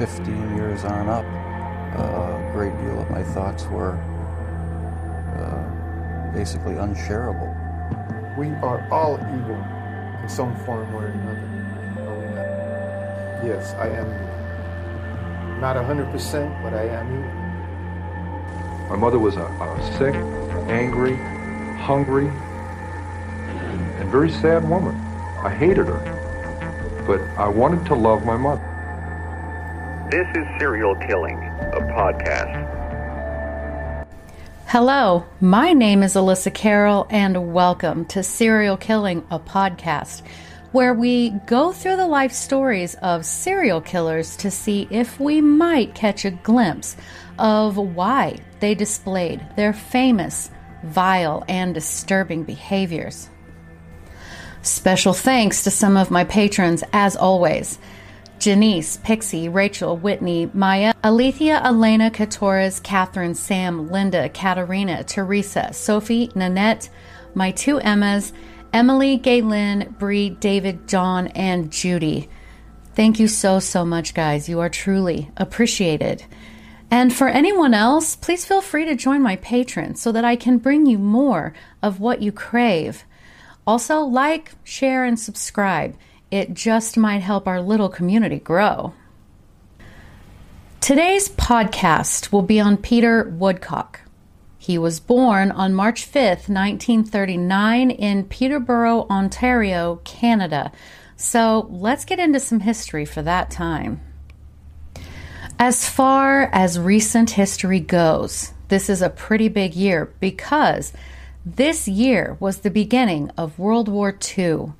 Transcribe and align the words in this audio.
15 0.00 0.56
years 0.56 0.82
on 0.86 1.10
up, 1.10 1.26
uh, 1.94 2.00
a 2.00 2.52
great 2.54 2.72
deal 2.80 3.02
of 3.02 3.10
my 3.10 3.22
thoughts 3.22 3.66
were 3.66 3.98
uh, 5.36 6.32
basically 6.32 6.76
unshareable. 6.76 7.54
We 8.38 8.48
are 8.64 8.88
all 8.90 9.16
evil 9.16 9.62
in 10.22 10.26
some 10.26 10.56
form 10.64 10.94
or 10.94 11.08
another. 11.08 11.46
Yes, 13.44 13.74
I 13.74 13.88
am 13.88 14.06
evil. 14.06 15.60
Not 15.60 15.76
100%, 15.76 16.62
but 16.62 16.72
I 16.72 16.84
am 16.84 17.06
evil. 17.18 18.88
My 18.88 18.96
mother 18.96 19.18
was 19.18 19.36
a, 19.36 19.42
a 19.42 19.98
sick, 19.98 20.14
angry, 20.70 21.16
hungry, 21.76 22.28
and, 22.28 24.00
and 24.00 24.10
very 24.10 24.30
sad 24.30 24.66
woman. 24.66 24.94
I 25.44 25.50
hated 25.54 25.88
her, 25.88 27.04
but 27.06 27.20
I 27.38 27.48
wanted 27.48 27.84
to 27.84 27.94
love 27.94 28.24
my 28.24 28.38
mother. 28.38 28.69
This 30.10 30.26
is 30.34 30.44
Serial 30.58 30.96
Killing, 30.96 31.36
a 31.36 31.80
podcast. 31.94 32.66
Hello, 34.66 35.24
my 35.40 35.72
name 35.72 36.02
is 36.02 36.16
Alyssa 36.16 36.52
Carroll, 36.52 37.06
and 37.10 37.54
welcome 37.54 38.04
to 38.06 38.24
Serial 38.24 38.76
Killing, 38.76 39.24
a 39.30 39.38
podcast 39.38 40.22
where 40.72 40.94
we 40.94 41.30
go 41.46 41.70
through 41.70 41.94
the 41.94 42.08
life 42.08 42.32
stories 42.32 42.96
of 42.96 43.24
serial 43.24 43.80
killers 43.80 44.36
to 44.38 44.50
see 44.50 44.88
if 44.90 45.20
we 45.20 45.40
might 45.40 45.94
catch 45.94 46.24
a 46.24 46.32
glimpse 46.32 46.96
of 47.38 47.76
why 47.76 48.36
they 48.58 48.74
displayed 48.74 49.46
their 49.54 49.72
famous, 49.72 50.50
vile, 50.82 51.44
and 51.48 51.72
disturbing 51.72 52.42
behaviors. 52.42 53.28
Special 54.62 55.12
thanks 55.12 55.62
to 55.62 55.70
some 55.70 55.96
of 55.96 56.10
my 56.10 56.24
patrons, 56.24 56.82
as 56.92 57.14
always. 57.14 57.78
Janice, 58.40 58.96
Pixie, 59.04 59.50
Rachel, 59.50 59.98
Whitney, 59.98 60.50
Maya, 60.54 60.94
Alethea, 61.04 61.60
Elena, 61.62 62.10
Katoras, 62.10 62.82
Catherine, 62.82 63.34
Sam, 63.34 63.90
Linda, 63.90 64.30
Katarina, 64.30 65.04
Teresa, 65.04 65.72
Sophie, 65.74 66.30
Nanette, 66.34 66.88
my 67.34 67.50
two 67.50 67.78
Emmas, 67.78 68.32
Emily, 68.72 69.18
Galen, 69.18 69.94
Bree, 69.98 70.30
David, 70.30 70.88
John, 70.88 71.26
and 71.28 71.70
Judy. 71.70 72.30
Thank 72.94 73.20
you 73.20 73.28
so, 73.28 73.60
so 73.60 73.84
much, 73.84 74.14
guys. 74.14 74.48
You 74.48 74.60
are 74.60 74.70
truly 74.70 75.30
appreciated. 75.36 76.24
And 76.90 77.14
for 77.14 77.28
anyone 77.28 77.74
else, 77.74 78.16
please 78.16 78.46
feel 78.46 78.62
free 78.62 78.86
to 78.86 78.96
join 78.96 79.22
my 79.22 79.36
Patreon 79.36 79.96
so 79.98 80.12
that 80.12 80.24
I 80.24 80.34
can 80.34 80.58
bring 80.58 80.86
you 80.86 80.98
more 80.98 81.52
of 81.82 82.00
what 82.00 82.22
you 82.22 82.32
crave. 82.32 83.04
Also, 83.66 84.00
like, 84.00 84.52
share, 84.64 85.04
and 85.04 85.20
subscribe. 85.20 85.94
It 86.30 86.54
just 86.54 86.96
might 86.96 87.22
help 87.22 87.48
our 87.48 87.60
little 87.60 87.88
community 87.88 88.38
grow. 88.38 88.94
Today's 90.80 91.28
podcast 91.28 92.30
will 92.30 92.42
be 92.42 92.60
on 92.60 92.76
Peter 92.76 93.28
Woodcock. 93.28 94.02
He 94.56 94.78
was 94.78 95.00
born 95.00 95.50
on 95.50 95.74
March 95.74 96.06
5th, 96.06 96.48
1939, 96.48 97.90
in 97.90 98.24
Peterborough, 98.24 99.06
Ontario, 99.10 100.00
Canada. 100.04 100.70
So 101.16 101.66
let's 101.68 102.04
get 102.04 102.20
into 102.20 102.38
some 102.38 102.60
history 102.60 103.04
for 103.04 103.22
that 103.22 103.50
time. 103.50 104.00
As 105.58 105.88
far 105.88 106.48
as 106.52 106.78
recent 106.78 107.30
history 107.30 107.80
goes, 107.80 108.52
this 108.68 108.88
is 108.88 109.02
a 109.02 109.10
pretty 109.10 109.48
big 109.48 109.74
year 109.74 110.12
because 110.20 110.92
this 111.44 111.88
year 111.88 112.36
was 112.38 112.58
the 112.58 112.70
beginning 112.70 113.30
of 113.36 113.58
World 113.58 113.88
War 113.88 114.16
II. 114.38 114.74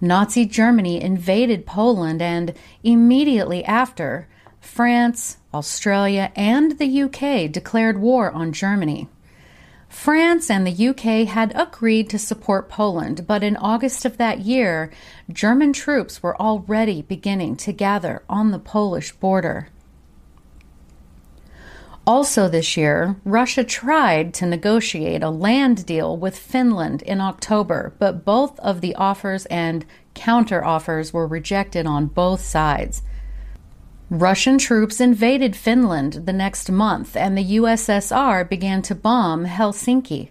Nazi 0.00 0.44
Germany 0.44 1.00
invaded 1.00 1.66
Poland, 1.66 2.20
and 2.20 2.54
immediately 2.82 3.64
after, 3.64 4.28
France, 4.60 5.38
Australia, 5.54 6.32
and 6.36 6.78
the 6.78 7.02
UK 7.02 7.50
declared 7.50 7.98
war 7.98 8.30
on 8.30 8.52
Germany. 8.52 9.08
France 9.88 10.50
and 10.50 10.66
the 10.66 10.88
UK 10.88 11.28
had 11.28 11.52
agreed 11.54 12.10
to 12.10 12.18
support 12.18 12.68
Poland, 12.68 13.26
but 13.26 13.42
in 13.42 13.56
August 13.56 14.04
of 14.04 14.18
that 14.18 14.40
year, 14.40 14.90
German 15.32 15.72
troops 15.72 16.22
were 16.22 16.40
already 16.40 17.00
beginning 17.02 17.56
to 17.56 17.72
gather 17.72 18.22
on 18.28 18.50
the 18.50 18.58
Polish 18.58 19.12
border. 19.12 19.68
Also, 22.06 22.48
this 22.48 22.76
year, 22.76 23.16
Russia 23.24 23.64
tried 23.64 24.32
to 24.34 24.46
negotiate 24.46 25.24
a 25.24 25.30
land 25.30 25.84
deal 25.86 26.16
with 26.16 26.38
Finland 26.38 27.02
in 27.02 27.20
October, 27.20 27.94
but 27.98 28.24
both 28.24 28.56
of 28.60 28.80
the 28.80 28.94
offers 28.94 29.44
and 29.46 29.84
counteroffers 30.14 31.12
were 31.12 31.26
rejected 31.26 31.84
on 31.84 32.06
both 32.06 32.40
sides. 32.40 33.02
Russian 34.08 34.56
troops 34.56 35.00
invaded 35.00 35.56
Finland 35.56 36.26
the 36.26 36.32
next 36.32 36.70
month, 36.70 37.16
and 37.16 37.36
the 37.36 37.56
USSR 37.56 38.48
began 38.48 38.82
to 38.82 38.94
bomb 38.94 39.44
Helsinki. 39.44 40.28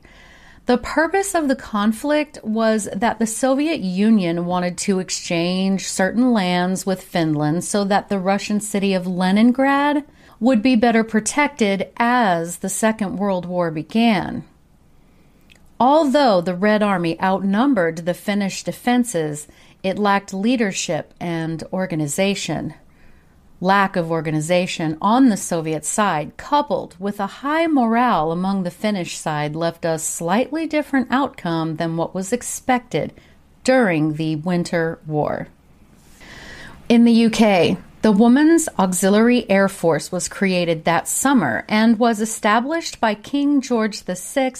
The 0.68 0.78
purpose 0.78 1.36
of 1.36 1.50
the 1.50 1.58
conflict 1.58 2.40
was 2.42 2.88
that 2.96 3.20
the 3.20 3.28
Soviet 3.28 3.82
Union 3.82 4.46
wanted 4.46 4.78
to 4.80 5.00
exchange 5.00 5.90
certain 5.90 6.32
lands 6.32 6.86
with 6.86 7.04
Finland 7.04 7.66
so 7.66 7.84
that 7.84 8.08
the 8.08 8.18
Russian 8.18 8.62
city 8.62 8.94
of 8.94 9.06
Leningrad 9.06 10.06
would 10.40 10.62
be 10.62 10.76
better 10.76 11.04
protected 11.04 11.90
as 11.98 12.58
the 12.58 12.70
Second 12.70 13.18
World 13.18 13.46
War 13.46 13.72
began. 13.72 14.44
Although 15.80 16.42
the 16.42 16.56
Red 16.56 16.82
Army 16.82 17.20
outnumbered 17.22 18.06
the 18.06 18.14
Finnish 18.14 18.64
defenses, 18.64 19.48
it 19.84 20.00
lacked 20.00 20.34
leadership 20.34 21.14
and 21.20 21.64
organization. 21.74 22.74
Lack 23.62 23.96
of 23.96 24.12
organization 24.12 24.98
on 25.02 25.30
the 25.30 25.38
Soviet 25.38 25.86
side, 25.86 26.38
coupled 26.38 26.96
with 27.00 27.20
a 27.20 27.28
high 27.28 27.68
morale 27.68 28.32
among 28.32 28.64
the 28.64 28.72
Finnish 28.72 29.18
side, 29.18 29.56
left 29.56 29.86
a 29.86 30.00
slightly 30.00 30.68
different 30.68 31.08
outcome 31.12 31.76
than 31.78 31.98
what 31.98 32.14
was 32.14 32.34
expected 32.34 33.14
during 33.64 34.14
the 34.14 34.36
Winter 34.38 35.00
War. 35.06 35.48
In 36.88 37.04
the 37.04 37.26
UK, 37.26 37.78
the 38.06 38.12
Women's 38.12 38.70
Auxiliary 38.78 39.50
Air 39.50 39.68
Force 39.68 40.12
was 40.12 40.28
created 40.28 40.86
that 40.86 41.08
summer 41.08 41.66
and 41.68 41.98
was 41.98 42.22
established 42.22 43.00
by 43.00 43.16
King 43.16 43.62
George 43.62 44.04
VI 44.04 44.54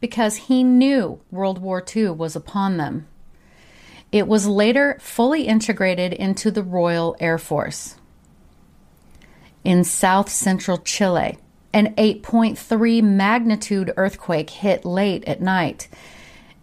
because 0.00 0.36
he 0.36 0.64
knew 0.64 1.20
World 1.30 1.58
War 1.58 1.84
II 1.94 2.12
was 2.12 2.34
upon 2.34 2.78
them. 2.78 3.06
It 4.12 4.26
was 4.26 4.46
later 4.46 4.96
fully 4.98 5.42
integrated 5.42 6.14
into 6.14 6.50
the 6.50 6.62
Royal 6.62 7.14
Air 7.20 7.36
Force. 7.36 7.96
In 9.62 9.84
south 9.84 10.30
central 10.30 10.78
Chile, 10.78 11.36
an 11.74 11.94
8.3 11.96 13.02
magnitude 13.02 13.92
earthquake 13.98 14.48
hit 14.48 14.86
late 14.86 15.22
at 15.24 15.42
night. 15.42 15.88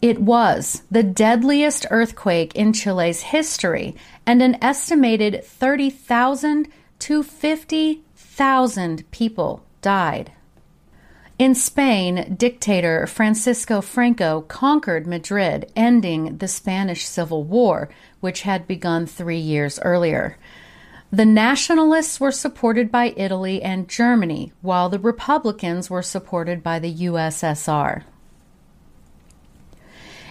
It 0.04 0.20
was 0.20 0.84
the 0.92 1.02
deadliest 1.02 1.86
earthquake 1.90 2.54
in 2.56 2.74
Chile's 2.74 3.22
history, 3.22 3.96
and 4.26 4.42
an 4.42 4.62
estimated 4.62 5.46
30,000 5.46 6.68
to 7.00 7.24
50,000 7.24 9.12
people 9.12 9.64
died. 9.82 10.34
In 11.40 11.56
Spain, 11.56 12.36
dictator 12.38 13.08
Francisco 13.08 13.80
Franco 13.80 14.42
conquered 14.42 15.08
Madrid, 15.08 15.72
ending 15.74 16.36
the 16.36 16.50
Spanish 16.50 17.06
Civil 17.06 17.46
War, 17.46 17.88
which 18.20 18.42
had 18.42 18.68
begun 18.68 19.06
three 19.06 19.40
years 19.40 19.80
earlier. 19.84 20.38
The 21.14 21.26
nationalists 21.26 22.20
were 22.20 22.34
supported 22.34 22.92
by 22.92 23.14
Italy 23.16 23.64
and 23.64 23.88
Germany, 23.88 24.52
while 24.62 24.90
the 24.90 25.00
Republicans 25.00 25.90
were 25.90 26.02
supported 26.02 26.62
by 26.62 26.80
the 26.80 26.94
USSR. 26.94 28.04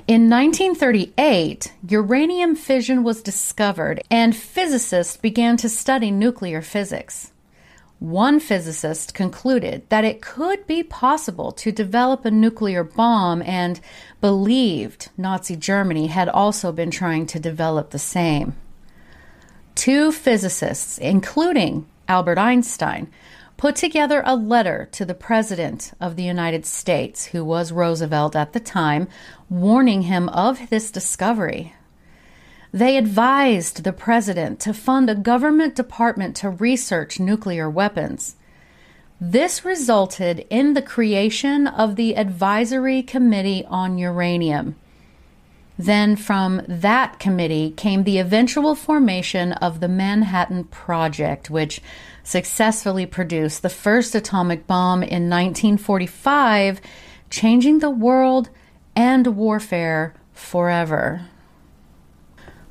In 0.08 0.28
1938, 0.28 1.72
uranium 1.88 2.56
fission 2.56 3.04
was 3.04 3.22
discovered, 3.22 4.02
and 4.10 4.34
physicists 4.34 5.16
began 5.16 5.56
to 5.58 5.68
study 5.68 6.10
nuclear 6.10 6.60
physics. 6.60 7.30
One 8.00 8.40
physicist 8.40 9.14
concluded 9.14 9.88
that 9.90 10.04
it 10.04 10.20
could 10.20 10.66
be 10.66 10.82
possible 10.82 11.52
to 11.52 11.70
develop 11.70 12.24
a 12.24 12.32
nuclear 12.32 12.82
bomb 12.82 13.42
and 13.42 13.80
believed 14.20 15.10
Nazi 15.16 15.54
Germany 15.54 16.08
had 16.08 16.28
also 16.28 16.72
been 16.72 16.90
trying 16.90 17.26
to 17.26 17.38
develop 17.38 17.90
the 17.90 17.98
same. 18.00 18.56
two 19.74 20.12
physicists, 20.12 20.98
including 20.98 21.86
Albert 22.08 22.38
Einstein, 22.38 23.08
put 23.62 23.76
together 23.76 24.24
a 24.26 24.34
letter 24.34 24.88
to 24.90 25.04
the 25.04 25.14
President 25.14 25.92
of 26.00 26.16
the 26.16 26.22
United 26.24 26.66
States, 26.66 27.26
who 27.26 27.44
was 27.44 27.70
Roosevelt 27.70 28.34
at 28.34 28.54
the 28.54 28.58
time, 28.58 29.06
warning 29.48 30.02
him 30.02 30.28
of 30.30 30.68
this 30.68 30.90
discovery. 30.90 31.72
They 32.72 32.96
advised 32.96 33.84
the 33.84 33.92
President 33.92 34.58
to 34.62 34.74
fund 34.74 35.08
a 35.08 35.14
government 35.14 35.76
department 35.76 36.34
to 36.38 36.50
research 36.50 37.20
nuclear 37.20 37.70
weapons. 37.70 38.34
This 39.20 39.64
resulted 39.64 40.44
in 40.50 40.74
the 40.74 40.82
creation 40.82 41.68
of 41.68 41.94
the 41.94 42.16
Advisory 42.16 43.00
Committee 43.00 43.64
on 43.68 43.96
Uranium. 43.96 44.74
Then, 45.78 46.16
from 46.16 46.62
that 46.66 47.20
committee 47.20 47.70
came 47.76 48.02
the 48.02 48.18
eventual 48.18 48.74
formation 48.74 49.52
of 49.52 49.78
the 49.78 49.88
Manhattan 49.88 50.64
Project, 50.64 51.48
which 51.48 51.80
successfully 52.24 53.06
produced 53.06 53.62
the 53.62 53.68
first 53.68 54.14
atomic 54.14 54.66
bomb 54.66 55.02
in 55.02 55.28
1945, 55.28 56.80
changing 57.30 57.78
the 57.78 57.90
world 57.90 58.50
and 58.94 59.36
warfare 59.36 60.14
forever. 60.32 61.22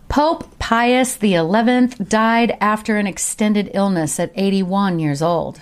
Pope 0.10 0.60
Pius 0.60 1.18
XI 1.20 1.88
died 2.04 2.58
after 2.60 2.98
an 2.98 3.08
extended 3.08 3.72
illness 3.74 4.20
at 4.20 4.32
81 4.36 5.00
years 5.00 5.22
old. 5.22 5.62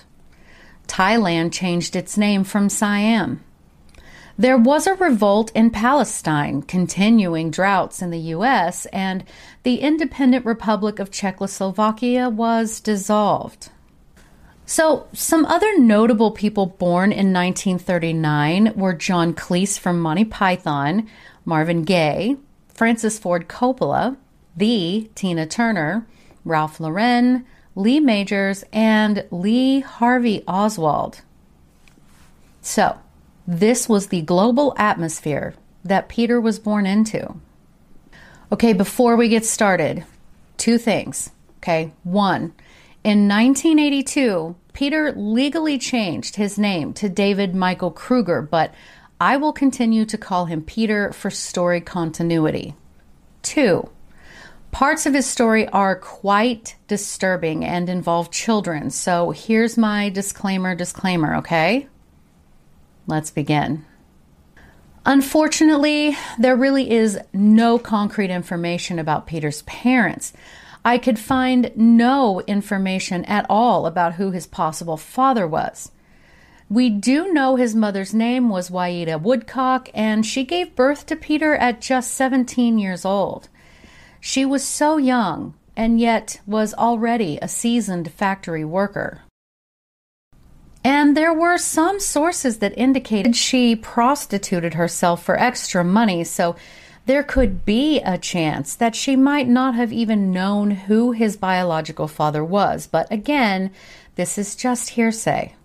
Thailand 0.87 1.53
changed 1.53 1.95
its 1.95 2.17
name 2.17 2.43
from 2.43 2.67
Siam. 2.67 3.43
There 4.39 4.57
was 4.57 4.87
a 4.87 4.95
revolt 4.95 5.51
in 5.53 5.69
Palestine, 5.69 6.61
continuing 6.63 7.51
droughts 7.51 8.01
in 8.01 8.09
the 8.09 8.19
U.S., 8.37 8.85
and 8.87 9.23
the 9.63 9.81
independent 9.81 10.45
Republic 10.45 10.97
of 10.97 11.11
Czechoslovakia 11.11 12.29
was 12.29 12.79
dissolved. 12.79 13.69
So, 14.69 15.07
some 15.13 15.45
other 15.47 15.79
notable 15.79 16.29
people 16.29 16.67
born 16.67 17.11
in 17.11 17.33
1939 17.33 18.73
were 18.75 18.93
John 18.93 19.33
Cleese 19.33 19.79
from 19.79 19.99
Monty 19.99 20.25
Python, 20.25 21.09
Marvin 21.43 21.81
Gaye, 21.81 22.37
Francis 22.75 23.17
Ford 23.17 23.47
Coppola, 23.47 24.15
the 24.55 25.09
Tina 25.15 25.47
Turner, 25.47 26.05
Ralph 26.45 26.79
Lauren, 26.79 27.47
Lee 27.73 27.99
Majors, 27.99 28.63
and 28.71 29.25
Lee 29.31 29.79
Harvey 29.79 30.43
Oswald. 30.47 31.21
So, 32.61 32.99
this 33.47 33.89
was 33.89 34.09
the 34.09 34.21
global 34.21 34.75
atmosphere 34.77 35.55
that 35.83 36.09
Peter 36.09 36.39
was 36.39 36.59
born 36.59 36.85
into. 36.85 37.37
Okay, 38.51 38.73
before 38.73 39.15
we 39.15 39.29
get 39.29 39.45
started, 39.45 40.05
two 40.57 40.77
things. 40.77 41.31
Okay, 41.57 41.91
one, 42.03 42.53
in 43.03 43.27
1982, 43.27 44.55
Peter 44.73 45.11
legally 45.13 45.77
changed 45.77 46.35
his 46.35 46.57
name 46.57 46.93
to 46.93 47.09
David 47.09 47.55
Michael 47.55 47.91
Krueger, 47.91 48.41
but 48.41 48.73
I 49.21 49.37
will 49.37 49.53
continue 49.53 50.05
to 50.05 50.17
call 50.17 50.45
him 50.45 50.61
Peter 50.61 51.11
for 51.11 51.29
story 51.29 51.81
continuity. 51.81 52.75
Two, 53.41 53.89
parts 54.71 55.05
of 55.05 55.13
his 55.13 55.25
story 55.25 55.67
are 55.69 55.95
quite 55.95 56.75
disturbing 56.87 57.65
and 57.65 57.89
involve 57.89 58.31
children, 58.31 58.89
so 58.89 59.31
here's 59.31 59.77
my 59.77 60.09
disclaimer 60.09 60.75
disclaimer, 60.75 61.35
okay? 61.37 61.87
Let's 63.07 63.31
begin. 63.31 63.85
Unfortunately, 65.05 66.15
there 66.37 66.55
really 66.55 66.91
is 66.91 67.17
no 67.33 67.79
concrete 67.79 68.29
information 68.29 68.99
about 68.99 69.25
Peter's 69.25 69.63
parents. 69.63 70.33
I 70.83 70.97
could 70.97 71.19
find 71.19 71.71
no 71.75 72.41
information 72.41 73.25
at 73.25 73.45
all 73.49 73.85
about 73.85 74.15
who 74.15 74.31
his 74.31 74.47
possible 74.47 74.97
father 74.97 75.47
was. 75.47 75.91
We 76.69 76.89
do 76.89 77.33
know 77.33 77.55
his 77.55 77.75
mother's 77.75 78.13
name 78.13 78.49
was 78.49 78.69
Waida 78.69 79.19
Woodcock, 79.19 79.89
and 79.93 80.25
she 80.25 80.43
gave 80.43 80.75
birth 80.75 81.05
to 81.07 81.15
Peter 81.15 81.55
at 81.55 81.81
just 81.81 82.13
17 82.13 82.77
years 82.77 83.05
old. 83.05 83.49
She 84.19 84.45
was 84.45 84.63
so 84.63 84.97
young 84.97 85.55
and 85.75 85.99
yet 85.99 86.41
was 86.45 86.73
already 86.73 87.39
a 87.41 87.47
seasoned 87.47 88.11
factory 88.11 88.65
worker. 88.65 89.21
And 90.83 91.15
there 91.15 91.33
were 91.33 91.57
some 91.57 91.99
sources 91.99 92.59
that 92.59 92.77
indicated 92.77 93.35
she 93.35 93.75
prostituted 93.75 94.75
herself 94.75 95.23
for 95.23 95.39
extra 95.39 95.83
money, 95.83 96.23
so 96.23 96.55
there 97.09 97.23
could 97.23 97.65
be 97.65 97.99
a 98.01 98.19
chance 98.19 98.75
that 98.75 98.95
she 98.95 99.15
might 99.15 99.47
not 99.47 99.73
have 99.73 99.91
even 99.91 100.31
known 100.31 100.69
who 100.69 101.11
his 101.11 101.35
biological 101.35 102.07
father 102.07 102.45
was. 102.45 102.85
But 102.85 103.11
again, 103.11 103.71
this 104.13 104.37
is 104.37 104.55
just 104.55 104.91
hearsay. 104.91 105.55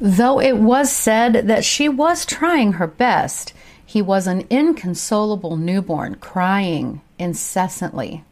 Though 0.00 0.40
it 0.40 0.56
was 0.56 0.90
said 0.90 1.46
that 1.46 1.64
she 1.64 1.88
was 1.88 2.26
trying 2.26 2.72
her 2.72 2.88
best, 2.88 3.52
he 3.86 4.02
was 4.02 4.26
an 4.26 4.48
inconsolable 4.50 5.56
newborn, 5.56 6.16
crying 6.16 7.02
incessantly. 7.20 8.24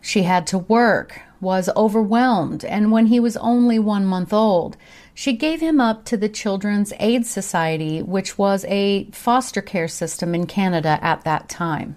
She 0.00 0.22
had 0.22 0.46
to 0.48 0.58
work, 0.58 1.20
was 1.40 1.68
overwhelmed, 1.76 2.64
and 2.64 2.90
when 2.90 3.06
he 3.06 3.20
was 3.20 3.36
only 3.38 3.78
one 3.78 4.04
month 4.06 4.32
old, 4.32 4.76
she 5.14 5.32
gave 5.34 5.60
him 5.60 5.80
up 5.80 6.04
to 6.06 6.16
the 6.16 6.28
Children's 6.28 6.92
Aid 6.98 7.26
Society, 7.26 8.02
which 8.02 8.38
was 8.38 8.64
a 8.68 9.04
foster 9.12 9.60
care 9.60 9.88
system 9.88 10.34
in 10.34 10.46
Canada 10.46 10.98
at 11.02 11.24
that 11.24 11.48
time. 11.48 11.96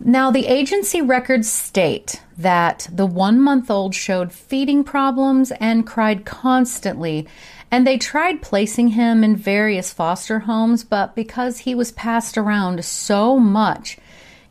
Now, 0.00 0.30
the 0.30 0.46
agency 0.46 1.00
records 1.00 1.50
state 1.50 2.20
that 2.36 2.88
the 2.92 3.06
one 3.06 3.40
month 3.40 3.70
old 3.70 3.94
showed 3.94 4.32
feeding 4.32 4.84
problems 4.84 5.50
and 5.52 5.86
cried 5.86 6.26
constantly, 6.26 7.26
and 7.70 7.86
they 7.86 7.96
tried 7.96 8.42
placing 8.42 8.88
him 8.88 9.24
in 9.24 9.34
various 9.34 9.92
foster 9.92 10.40
homes, 10.40 10.84
but 10.84 11.14
because 11.14 11.60
he 11.60 11.74
was 11.74 11.92
passed 11.92 12.36
around 12.36 12.84
so 12.84 13.38
much, 13.38 13.96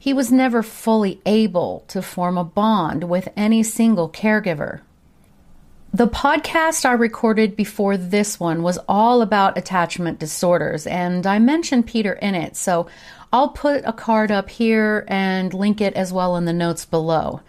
he 0.03 0.11
was 0.11 0.33
never 0.33 0.61
fully 0.61 1.21
able 1.25 1.85
to 1.87 2.01
form 2.01 2.37
a 2.37 2.43
bond 2.43 3.05
with 3.05 3.29
any 3.37 3.63
single 3.63 4.09
caregiver. 4.09 4.81
The 5.93 6.09
podcast 6.09 6.83
I 6.83 6.91
recorded 6.91 7.55
before 7.55 7.95
this 7.95 8.37
one 8.37 8.63
was 8.63 8.77
all 8.89 9.21
about 9.21 9.57
attachment 9.57 10.19
disorders, 10.19 10.85
and 10.85 11.25
I 11.25 11.39
mentioned 11.39 11.87
Peter 11.87 12.11
in 12.11 12.35
it, 12.35 12.57
so 12.57 12.85
I'll 13.31 13.47
put 13.47 13.85
a 13.85 13.93
card 13.93 14.29
up 14.29 14.49
here 14.49 15.05
and 15.07 15.53
link 15.53 15.79
it 15.79 15.93
as 15.93 16.11
well 16.11 16.35
in 16.35 16.43
the 16.43 16.51
notes 16.51 16.83
below. 16.83 17.39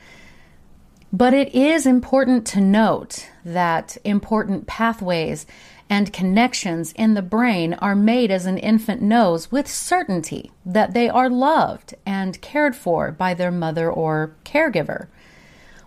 But 1.13 1.35
it 1.35 1.57
is 1.57 1.87
important 1.87 2.47
to 2.49 2.61
note 2.61 3.31
that 3.45 3.97
important 4.05 4.69
pathways 4.69 5.45
and 5.95 6.13
connections 6.13 6.91
in 6.97 7.15
the 7.15 7.23
brain 7.23 7.73
are 7.75 7.95
made 7.95 8.29
as 8.29 8.47
an 8.47 8.59
infant 8.59 9.01
knows 9.01 9.53
with 9.53 9.69
certainty 9.69 10.51
that 10.67 10.93
they 10.93 11.09
are 11.09 11.31
loved 11.31 11.95
and 12.05 12.41
cared 12.41 12.75
for 12.75 13.13
by 13.13 13.33
their 13.33 13.53
mother 13.53 13.89
or 13.89 14.35
caregiver. 14.45 15.07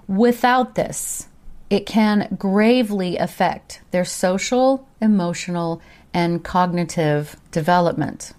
Without 0.08 0.76
this, 0.76 1.28
it 1.70 1.86
can 1.86 2.38
gravely 2.40 3.18
affect 3.18 3.82
their 3.92 4.06
social, 4.06 4.88
emotional, 5.02 5.82
and 6.14 6.42
cognitive 6.42 7.36
development. 7.52 8.32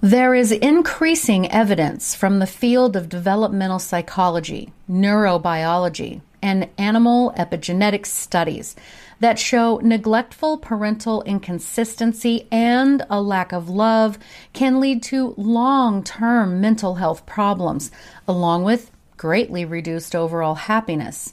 There 0.00 0.36
is 0.36 0.52
increasing 0.52 1.50
evidence 1.50 2.14
from 2.14 2.38
the 2.38 2.46
field 2.46 2.94
of 2.94 3.08
developmental 3.08 3.80
psychology, 3.80 4.72
neurobiology, 4.88 6.20
and 6.40 6.68
animal 6.78 7.34
epigenetic 7.36 8.06
studies 8.06 8.76
that 9.24 9.38
show 9.38 9.80
neglectful 9.82 10.58
parental 10.58 11.22
inconsistency 11.22 12.46
and 12.52 13.06
a 13.08 13.22
lack 13.22 13.52
of 13.52 13.70
love 13.70 14.18
can 14.52 14.78
lead 14.78 15.02
to 15.02 15.32
long 15.38 16.04
term 16.04 16.60
mental 16.60 16.96
health 16.96 17.24
problems, 17.24 17.90
along 18.28 18.64
with 18.64 18.90
greatly 19.16 19.64
reduced 19.64 20.14
overall 20.14 20.54
happiness. 20.54 21.32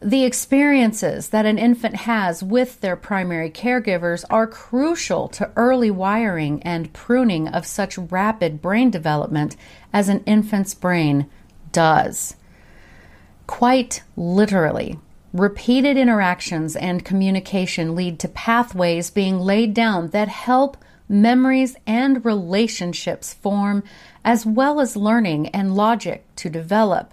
The 0.00 0.24
experiences 0.24 1.28
that 1.28 1.46
an 1.46 1.56
infant 1.56 1.94
has 1.94 2.42
with 2.42 2.80
their 2.80 2.96
primary 2.96 3.52
caregivers 3.52 4.24
are 4.28 4.48
crucial 4.48 5.28
to 5.28 5.52
early 5.54 5.92
wiring 5.92 6.60
and 6.64 6.92
pruning 6.92 7.46
of 7.46 7.64
such 7.64 7.96
rapid 7.96 8.60
brain 8.60 8.90
development 8.90 9.54
as 9.92 10.08
an 10.08 10.24
infant's 10.24 10.74
brain 10.74 11.30
does. 11.70 12.34
Quite 13.46 14.02
literally, 14.16 14.98
repeated 15.32 15.96
interactions 15.96 16.74
and 16.74 17.04
communication 17.04 17.94
lead 17.94 18.18
to 18.18 18.28
pathways 18.28 19.10
being 19.10 19.38
laid 19.38 19.74
down 19.74 20.08
that 20.08 20.28
help 20.28 20.76
memories 21.08 21.76
and 21.86 22.24
relationships 22.24 23.34
form, 23.34 23.82
as 24.24 24.44
well 24.44 24.80
as 24.80 24.96
learning 24.96 25.48
and 25.48 25.74
logic 25.74 26.24
to 26.36 26.50
develop. 26.50 27.12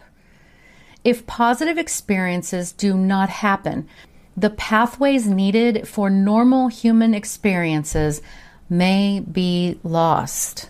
If 1.04 1.28
positive 1.28 1.78
experiences 1.78 2.72
do 2.72 2.96
not 2.96 3.30
happen, 3.30 3.88
the 4.36 4.50
pathways 4.50 5.28
needed 5.28 5.88
for 5.88 6.10
normal 6.10 6.68
human 6.68 7.14
experiences 7.14 8.22
may 8.70 9.20
be 9.20 9.80
lost. 9.84 10.70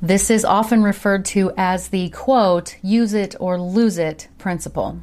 This 0.00 0.30
is 0.30 0.44
often 0.44 0.82
referred 0.82 1.24
to 1.26 1.52
as 1.56 1.88
the 1.88 2.10
quote, 2.10 2.76
use 2.82 3.14
it 3.14 3.34
or 3.40 3.60
lose 3.60 3.98
it 3.98 4.28
principle. 4.38 5.00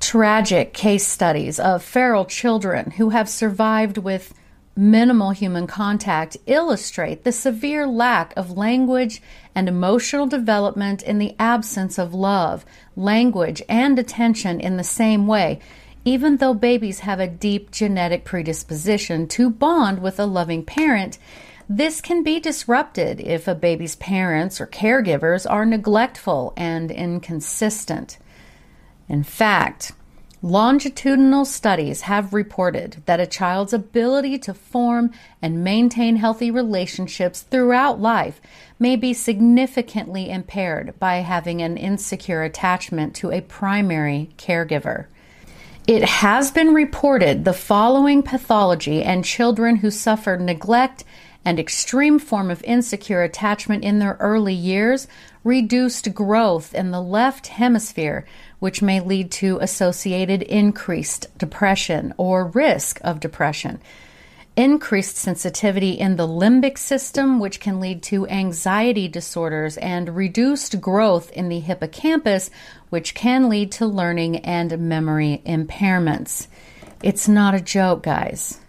Tragic 0.00 0.72
case 0.72 1.06
studies 1.06 1.60
of 1.60 1.84
feral 1.84 2.24
children 2.24 2.92
who 2.92 3.10
have 3.10 3.28
survived 3.28 3.98
with 3.98 4.34
minimal 4.74 5.30
human 5.30 5.66
contact 5.66 6.38
illustrate 6.46 7.22
the 7.22 7.32
severe 7.32 7.86
lack 7.86 8.32
of 8.34 8.56
language 8.56 9.20
and 9.54 9.68
emotional 9.68 10.26
development 10.26 11.02
in 11.02 11.18
the 11.18 11.36
absence 11.38 11.98
of 11.98 12.14
love, 12.14 12.64
language, 12.96 13.62
and 13.68 13.98
attention 13.98 14.58
in 14.58 14.78
the 14.78 14.84
same 14.84 15.26
way, 15.26 15.60
even 16.04 16.38
though 16.38 16.54
babies 16.54 17.00
have 17.00 17.20
a 17.20 17.28
deep 17.28 17.70
genetic 17.70 18.24
predisposition 18.24 19.28
to 19.28 19.50
bond 19.50 20.00
with 20.00 20.18
a 20.18 20.24
loving 20.24 20.64
parent. 20.64 21.18
This 21.68 22.00
can 22.00 22.22
be 22.22 22.40
disrupted 22.40 23.20
if 23.20 23.46
a 23.46 23.54
baby's 23.54 23.96
parents 23.96 24.60
or 24.60 24.66
caregivers 24.66 25.48
are 25.48 25.66
neglectful 25.66 26.54
and 26.56 26.90
inconsistent. 26.90 28.16
In 29.10 29.24
fact, 29.24 29.90
Longitudinal 30.40 31.44
studies 31.44 32.02
have 32.02 32.32
reported 32.32 33.02
that 33.06 33.18
a 33.18 33.26
child's 33.26 33.72
ability 33.72 34.38
to 34.38 34.54
form 34.54 35.10
and 35.42 35.64
maintain 35.64 36.14
healthy 36.14 36.48
relationships 36.48 37.42
throughout 37.42 38.00
life 38.00 38.40
may 38.78 38.94
be 38.94 39.12
significantly 39.12 40.30
impaired 40.30 40.94
by 41.00 41.16
having 41.16 41.60
an 41.60 41.76
insecure 41.76 42.44
attachment 42.44 43.16
to 43.16 43.32
a 43.32 43.40
primary 43.40 44.30
caregiver. 44.38 45.06
It 45.88 46.04
has 46.04 46.52
been 46.52 46.72
reported 46.72 47.44
the 47.44 47.52
following 47.52 48.22
pathology 48.22 49.02
and 49.02 49.24
children 49.24 49.76
who 49.76 49.90
suffer 49.90 50.36
neglect 50.36 51.02
and 51.44 51.58
extreme 51.58 52.18
form 52.18 52.50
of 52.50 52.62
insecure 52.62 53.22
attachment 53.22 53.82
in 53.82 53.98
their 53.98 54.16
early 54.20 54.54
years 54.54 55.08
reduced 55.42 56.14
growth 56.14 56.74
in 56.74 56.90
the 56.90 57.00
left 57.00 57.48
hemisphere 57.48 58.26
which 58.60 58.80
may 58.80 59.00
lead 59.00 59.30
to 59.32 59.58
associated 59.60 60.42
increased 60.42 61.26
depression 61.36 62.14
or 62.16 62.46
risk 62.46 63.00
of 63.02 63.18
depression. 63.18 63.80
Increased 64.56 65.16
sensitivity 65.16 65.92
in 65.92 66.16
the 66.16 66.28
limbic 66.28 66.76
system, 66.76 67.40
which 67.40 67.60
can 67.60 67.80
lead 67.80 68.02
to 68.04 68.28
anxiety 68.28 69.08
disorders, 69.08 69.76
and 69.78 70.14
reduced 70.14 70.80
growth 70.80 71.30
in 71.32 71.48
the 71.48 71.60
hippocampus, 71.60 72.50
which 72.90 73.14
can 73.14 73.48
lead 73.48 73.72
to 73.72 73.86
learning 73.86 74.36
and 74.38 74.78
memory 74.78 75.42
impairments. 75.46 76.46
It's 77.02 77.28
not 77.28 77.54
a 77.54 77.60
joke, 77.60 78.02
guys. 78.02 78.60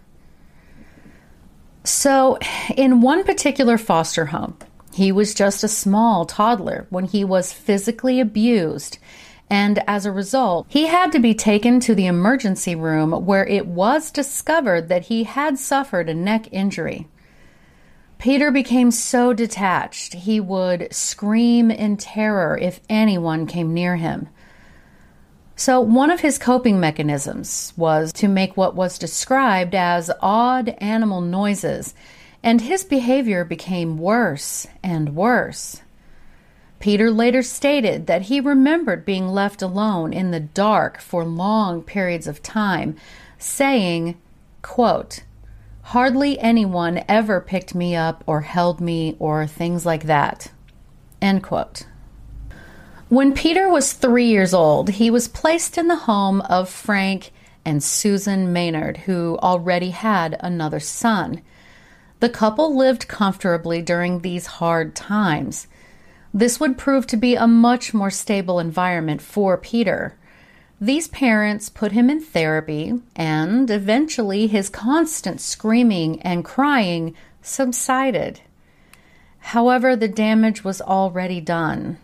So, 1.83 2.38
in 2.77 3.01
one 3.01 3.24
particular 3.24 3.77
foster 3.77 4.27
home, 4.27 4.55
he 4.93 5.12
was 5.12 5.33
just 5.33 5.63
a 5.63 5.67
small 5.67 6.25
toddler 6.25 6.86
when 6.89 7.05
he 7.05 7.24
was 7.24 7.51
physically 7.51 8.19
abused 8.19 8.98
and 9.51 9.84
as 9.86 10.05
a 10.05 10.13
result, 10.13 10.65
he 10.70 10.88
had 10.88 11.12
to 11.12 11.20
be 11.20 11.34
taken 11.34 11.81
to 11.81 11.93
the 11.93 12.05
emergency 12.05 12.74
room 12.74 13.12
where 13.25 13.46
it 13.46 13.67
was 13.67 14.10
discovered 14.10 14.88
that 14.88 15.08
he 15.08 15.25
had 15.25 15.60
suffered 15.60 16.08
a 16.08 16.13
neck 16.13 16.48
injury. 16.53 17.10
Peter 18.17 18.50
became 18.50 18.91
so 18.91 19.34
detached 19.34 20.13
he 20.13 20.39
would 20.39 20.88
scream 20.93 21.70
in 21.70 21.98
terror 21.98 22.58
if 22.62 22.79
anyone 22.88 23.46
came 23.46 23.74
near 23.74 23.98
him. 23.98 24.29
So, 25.58 25.81
one 25.81 26.12
of 26.12 26.22
his 26.22 26.38
coping 26.38 26.79
mechanisms 26.79 27.74
was 27.75 28.13
to 28.13 28.29
make 28.29 28.55
what 28.55 28.74
was 28.74 28.98
described 28.98 29.75
as 29.75 30.10
odd 30.22 30.70
animal 30.77 31.20
noises, 31.20 31.93
and 32.41 32.62
his 32.62 32.86
behavior 32.86 33.43
became 33.43 33.98
worse 33.98 34.65
and 34.81 35.13
worse. 35.13 35.81
Peter 36.81 37.11
later 37.11 37.43
stated 37.43 38.07
that 38.07 38.23
he 38.23 38.39
remembered 38.39 39.05
being 39.05 39.27
left 39.27 39.61
alone 39.61 40.11
in 40.11 40.31
the 40.31 40.39
dark 40.39 41.00
for 41.00 41.23
long 41.23 41.81
periods 41.83 42.27
of 42.27 42.43
time, 42.43 42.95
saying, 43.38 44.19
quote, 44.61 45.23
Hardly 45.83 46.39
anyone 46.39 47.03
ever 47.07 47.39
picked 47.39 47.75
me 47.75 47.95
up 47.95 48.23
or 48.25 48.41
held 48.41 48.81
me 48.81 49.15
or 49.19 49.45
things 49.45 49.85
like 49.85 50.03
that. 50.03 50.51
End 51.21 51.43
quote. 51.43 51.85
When 53.09 53.33
Peter 53.33 53.67
was 53.69 53.93
three 53.93 54.27
years 54.27 54.53
old, 54.53 54.91
he 54.91 55.11
was 55.11 55.27
placed 55.27 55.77
in 55.77 55.88
the 55.88 55.95
home 55.95 56.41
of 56.41 56.69
Frank 56.69 57.31
and 57.65 57.83
Susan 57.83 58.53
Maynard, 58.53 58.97
who 58.97 59.38
already 59.39 59.89
had 59.89 60.38
another 60.39 60.79
son. 60.79 61.41
The 62.21 62.29
couple 62.29 62.75
lived 62.75 63.07
comfortably 63.07 63.81
during 63.81 64.19
these 64.19 64.45
hard 64.45 64.95
times. 64.95 65.67
This 66.33 66.59
would 66.59 66.77
prove 66.77 67.07
to 67.07 67.17
be 67.17 67.35
a 67.35 67.47
much 67.47 67.93
more 67.93 68.09
stable 68.09 68.59
environment 68.59 69.21
for 69.21 69.57
Peter. 69.57 70.15
These 70.79 71.09
parents 71.09 71.69
put 71.69 71.91
him 71.91 72.09
in 72.09 72.21
therapy, 72.21 73.00
and 73.15 73.69
eventually 73.69 74.47
his 74.47 74.69
constant 74.69 75.41
screaming 75.41 76.21
and 76.21 76.45
crying 76.45 77.13
subsided. 77.41 78.41
However, 79.39 79.95
the 79.95 80.07
damage 80.07 80.63
was 80.63 80.81
already 80.81 81.41
done. 81.41 81.97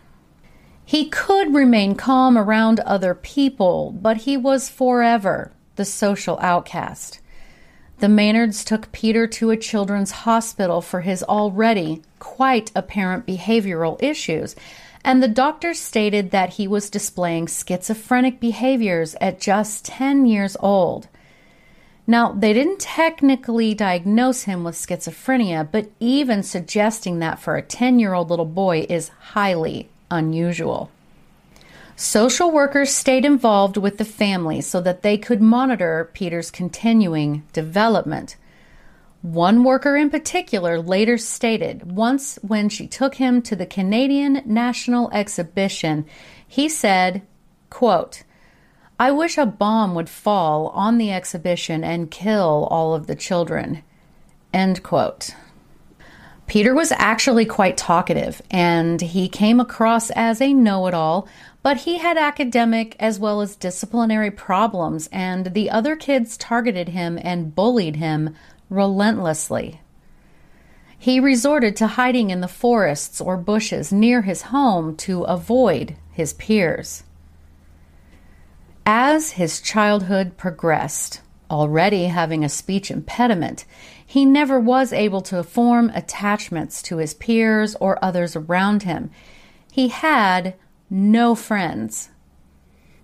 He 0.84 1.08
could 1.08 1.54
remain 1.54 1.94
calm 1.94 2.36
around 2.38 2.80
other 2.80 3.14
people, 3.14 3.92
but 3.92 4.18
he 4.18 4.36
was 4.36 4.68
forever 4.68 5.52
the 5.76 5.84
social 5.84 6.38
outcast. 6.40 7.20
The 8.00 8.08
Maynards 8.08 8.64
took 8.64 8.92
Peter 8.92 9.26
to 9.26 9.50
a 9.50 9.56
children's 9.56 10.12
hospital 10.22 10.80
for 10.80 11.00
his 11.00 11.24
already 11.24 12.02
quite 12.20 12.70
apparent 12.76 13.26
behavioral 13.26 14.00
issues, 14.00 14.54
and 15.04 15.20
the 15.20 15.28
doctors 15.28 15.80
stated 15.80 16.30
that 16.30 16.54
he 16.54 16.68
was 16.68 16.90
displaying 16.90 17.48
schizophrenic 17.48 18.38
behaviors 18.38 19.16
at 19.20 19.40
just 19.40 19.84
10 19.86 20.26
years 20.26 20.56
old. 20.60 21.08
Now, 22.06 22.32
they 22.32 22.52
didn't 22.52 22.78
technically 22.78 23.74
diagnose 23.74 24.44
him 24.44 24.62
with 24.62 24.76
schizophrenia, 24.76 25.68
but 25.70 25.90
even 25.98 26.44
suggesting 26.44 27.18
that 27.18 27.40
for 27.40 27.56
a 27.56 27.62
10 27.62 27.98
year 27.98 28.14
old 28.14 28.30
little 28.30 28.44
boy 28.44 28.86
is 28.88 29.10
highly 29.32 29.90
unusual. 30.08 30.90
Social 32.00 32.52
workers 32.52 32.94
stayed 32.94 33.24
involved 33.24 33.76
with 33.76 33.98
the 33.98 34.04
family 34.04 34.60
so 34.60 34.80
that 34.80 35.02
they 35.02 35.18
could 35.18 35.42
monitor 35.42 36.08
Peter's 36.14 36.48
continuing 36.48 37.42
development. 37.52 38.36
One 39.20 39.64
worker 39.64 39.96
in 39.96 40.08
particular 40.08 40.80
later 40.80 41.18
stated 41.18 41.90
once 41.90 42.38
when 42.40 42.68
she 42.68 42.86
took 42.86 43.16
him 43.16 43.42
to 43.42 43.56
the 43.56 43.66
Canadian 43.66 44.42
National 44.46 45.10
Exhibition, 45.10 46.06
he 46.46 46.68
said, 46.68 47.22
quote, 47.68 48.22
I 49.00 49.10
wish 49.10 49.36
a 49.36 49.44
bomb 49.44 49.96
would 49.96 50.08
fall 50.08 50.68
on 50.68 50.98
the 50.98 51.10
exhibition 51.10 51.82
and 51.82 52.12
kill 52.12 52.68
all 52.70 52.94
of 52.94 53.08
the 53.08 53.16
children. 53.16 53.82
End 54.54 54.84
quote. 54.84 55.34
Peter 56.48 56.74
was 56.74 56.90
actually 56.92 57.44
quite 57.44 57.76
talkative, 57.76 58.40
and 58.50 59.02
he 59.02 59.28
came 59.28 59.60
across 59.60 60.10
as 60.12 60.40
a 60.40 60.54
know 60.54 60.86
it 60.86 60.94
all, 60.94 61.28
but 61.62 61.76
he 61.76 61.98
had 61.98 62.16
academic 62.16 62.96
as 62.98 63.18
well 63.18 63.42
as 63.42 63.54
disciplinary 63.54 64.30
problems, 64.30 65.10
and 65.12 65.52
the 65.52 65.70
other 65.70 65.94
kids 65.94 66.38
targeted 66.38 66.88
him 66.88 67.18
and 67.22 67.54
bullied 67.54 67.96
him 67.96 68.34
relentlessly. 68.70 69.82
He 70.98 71.20
resorted 71.20 71.76
to 71.76 71.86
hiding 71.86 72.30
in 72.30 72.40
the 72.40 72.48
forests 72.48 73.20
or 73.20 73.36
bushes 73.36 73.92
near 73.92 74.22
his 74.22 74.42
home 74.42 74.96
to 74.96 75.24
avoid 75.24 75.96
his 76.10 76.32
peers. 76.32 77.04
As 78.86 79.32
his 79.32 79.60
childhood 79.60 80.38
progressed, 80.38 81.20
already 81.50 82.04
having 82.04 82.42
a 82.42 82.48
speech 82.48 82.90
impediment, 82.90 83.66
he 84.10 84.24
never 84.24 84.58
was 84.58 84.90
able 84.90 85.20
to 85.20 85.42
form 85.42 85.90
attachments 85.90 86.80
to 86.80 86.96
his 86.96 87.12
peers 87.12 87.76
or 87.78 88.02
others 88.02 88.34
around 88.34 88.84
him. 88.84 89.10
He 89.70 89.88
had 89.88 90.54
no 90.88 91.34
friends. 91.34 92.08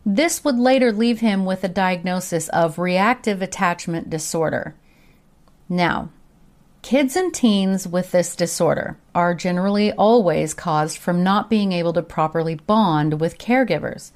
This 0.07 0.43
would 0.45 0.59
later 0.59 0.91
leave 0.91 1.21
him 1.21 1.45
with 1.45 1.63
a 1.63 1.69
diagnosis 1.69 2.49
of 2.49 2.79
reactive 2.79 3.43
attachment 3.43 4.09
disorder. 4.09 4.77
Now, 5.69 6.09
kids 6.81 7.17
and 7.17 7.35
teens 7.35 7.87
with 7.87 8.11
this 8.11 8.35
disorder 8.35 8.97
are 9.15 9.35
generally 9.35 9.93
always 9.93 10.55
caused 10.55 10.97
from 10.97 11.23
not 11.23 11.51
being 11.51 11.73
able 11.73 11.93
to 11.93 12.03
properly 12.03 12.55
bond 12.55 13.21
with 13.21 13.37
caregivers. 13.37 14.13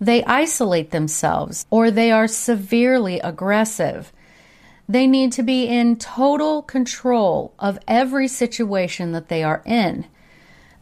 They 0.00 0.22
isolate 0.22 0.92
themselves 0.92 1.66
or 1.68 1.90
they 1.90 2.12
are 2.12 2.28
severely 2.28 3.18
aggressive 3.18 4.12
they 4.88 5.06
need 5.06 5.32
to 5.32 5.42
be 5.42 5.66
in 5.66 5.96
total 5.96 6.62
control 6.62 7.54
of 7.58 7.78
every 7.86 8.28
situation 8.28 9.12
that 9.12 9.28
they 9.28 9.42
are 9.42 9.62
in. 9.64 10.06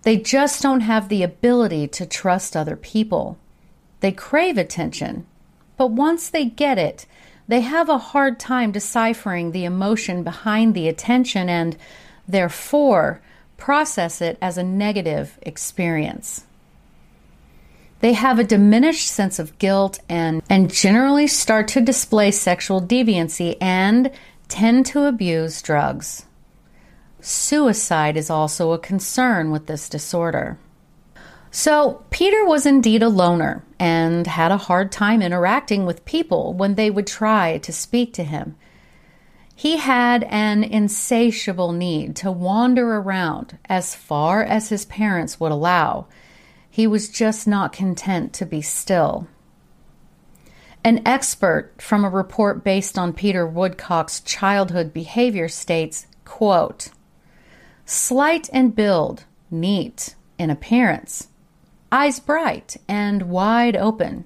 They 0.03 0.17
just 0.17 0.63
don't 0.63 0.81
have 0.81 1.09
the 1.09 1.23
ability 1.23 1.89
to 1.89 2.07
trust 2.07 2.57
other 2.57 2.77
people. 2.77 3.39
They 4.01 4.13
crave 4.13 4.57
attention, 4.57 5.27
but 5.77 5.89
once 5.89 6.31
they 6.31 6.47
get 6.47 6.79
it, 6.79 7.07
they 7.47 7.61
have 7.61 7.89
a 7.89 7.99
hard 7.99 8.39
time 8.39 8.73
deciphering 8.73 9.51
the 9.51 9.65
emotion 9.65 10.23
behind 10.23 10.73
the 10.73 10.89
attention 10.89 11.49
and, 11.49 11.77
therefore, 12.27 13.21
process 13.57 14.23
it 14.23 14.39
as 14.41 14.57
a 14.57 14.63
negative 14.63 15.39
experience. 15.43 16.47
They 18.01 18.15
have 18.15 18.39
a 18.39 18.45
diminished 18.45 19.09
sense 19.09 19.39
of 19.39 19.59
guilt 19.59 20.01
and, 20.09 20.43
and 20.49 20.73
generally 20.73 21.27
start 21.27 21.69
to 21.69 21.81
display 21.81 22.31
sexual 22.31 22.81
deviancy 22.81 23.57
and 23.61 24.11
tend 24.49 24.87
to 24.87 25.05
abuse 25.05 25.63
drugs. 25.63 26.25
Suicide 27.21 28.17
is 28.17 28.31
also 28.31 28.73
a 28.73 28.79
concern 28.79 29.51
with 29.51 29.67
this 29.67 29.89
disorder. 29.89 30.59
So, 31.51 32.05
Peter 32.11 32.45
was 32.47 32.65
indeed 32.65 33.03
a 33.03 33.09
loner 33.09 33.65
and 33.79 34.27
had 34.27 34.53
a 34.53 34.57
hard 34.57 34.93
time 34.93 35.21
interacting 35.21 35.85
with 35.85 36.05
people 36.05 36.55
when 36.55 36.77
they 36.77 36.91
would 36.91 37.07
try 37.07 37.59
to 37.59 37.73
speak 37.73 38.15
to 38.15 38.25
him. 38.25 38.57
He 39.55 39.77
had 39.77 40.25
an 40.25 40.65
insatiable 40.65 41.73
need 41.73 42.17
to 42.17 42.31
wander 42.31 42.95
around 42.95 43.59
as 43.69 43.95
far 43.95 44.43
as 44.43 44.71
his 44.71 44.87
parents 44.87 45.39
would 45.39 45.53
allow. 45.53 46.07
He 46.71 46.87
was 46.87 47.09
just 47.09 47.49
not 47.49 47.73
content 47.73 48.33
to 48.35 48.47
be 48.47 48.63
still. 48.63 49.27
An 50.83 51.03
expert 51.05 51.73
from 51.79 52.05
a 52.05 52.09
report 52.09 52.65
based 52.65 52.97
on 52.97 53.13
Peter 53.13 53.47
Woodcock's 53.47 54.21
childhood 54.21 54.95
behavior 54.95 55.49
states, 55.49 56.07
quote, 56.25 56.89
Slight 57.85 58.49
in 58.51 58.71
build, 58.71 59.25
neat 59.51 60.15
in 60.39 60.49
appearance, 60.49 61.29
eyes 61.91 62.21
bright 62.21 62.77
and 62.89 63.25
wide 63.25 63.77
open, 63.77 64.25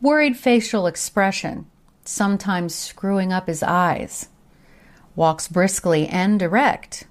worried 0.00 0.36
facial 0.36 0.86
expression, 0.86 1.66
sometimes 2.04 2.74
screwing 2.74 3.32
up 3.32 3.46
his 3.46 3.62
eyes, 3.62 4.28
walks 5.14 5.46
briskly 5.48 6.08
and 6.08 6.38
direct, 6.38 7.04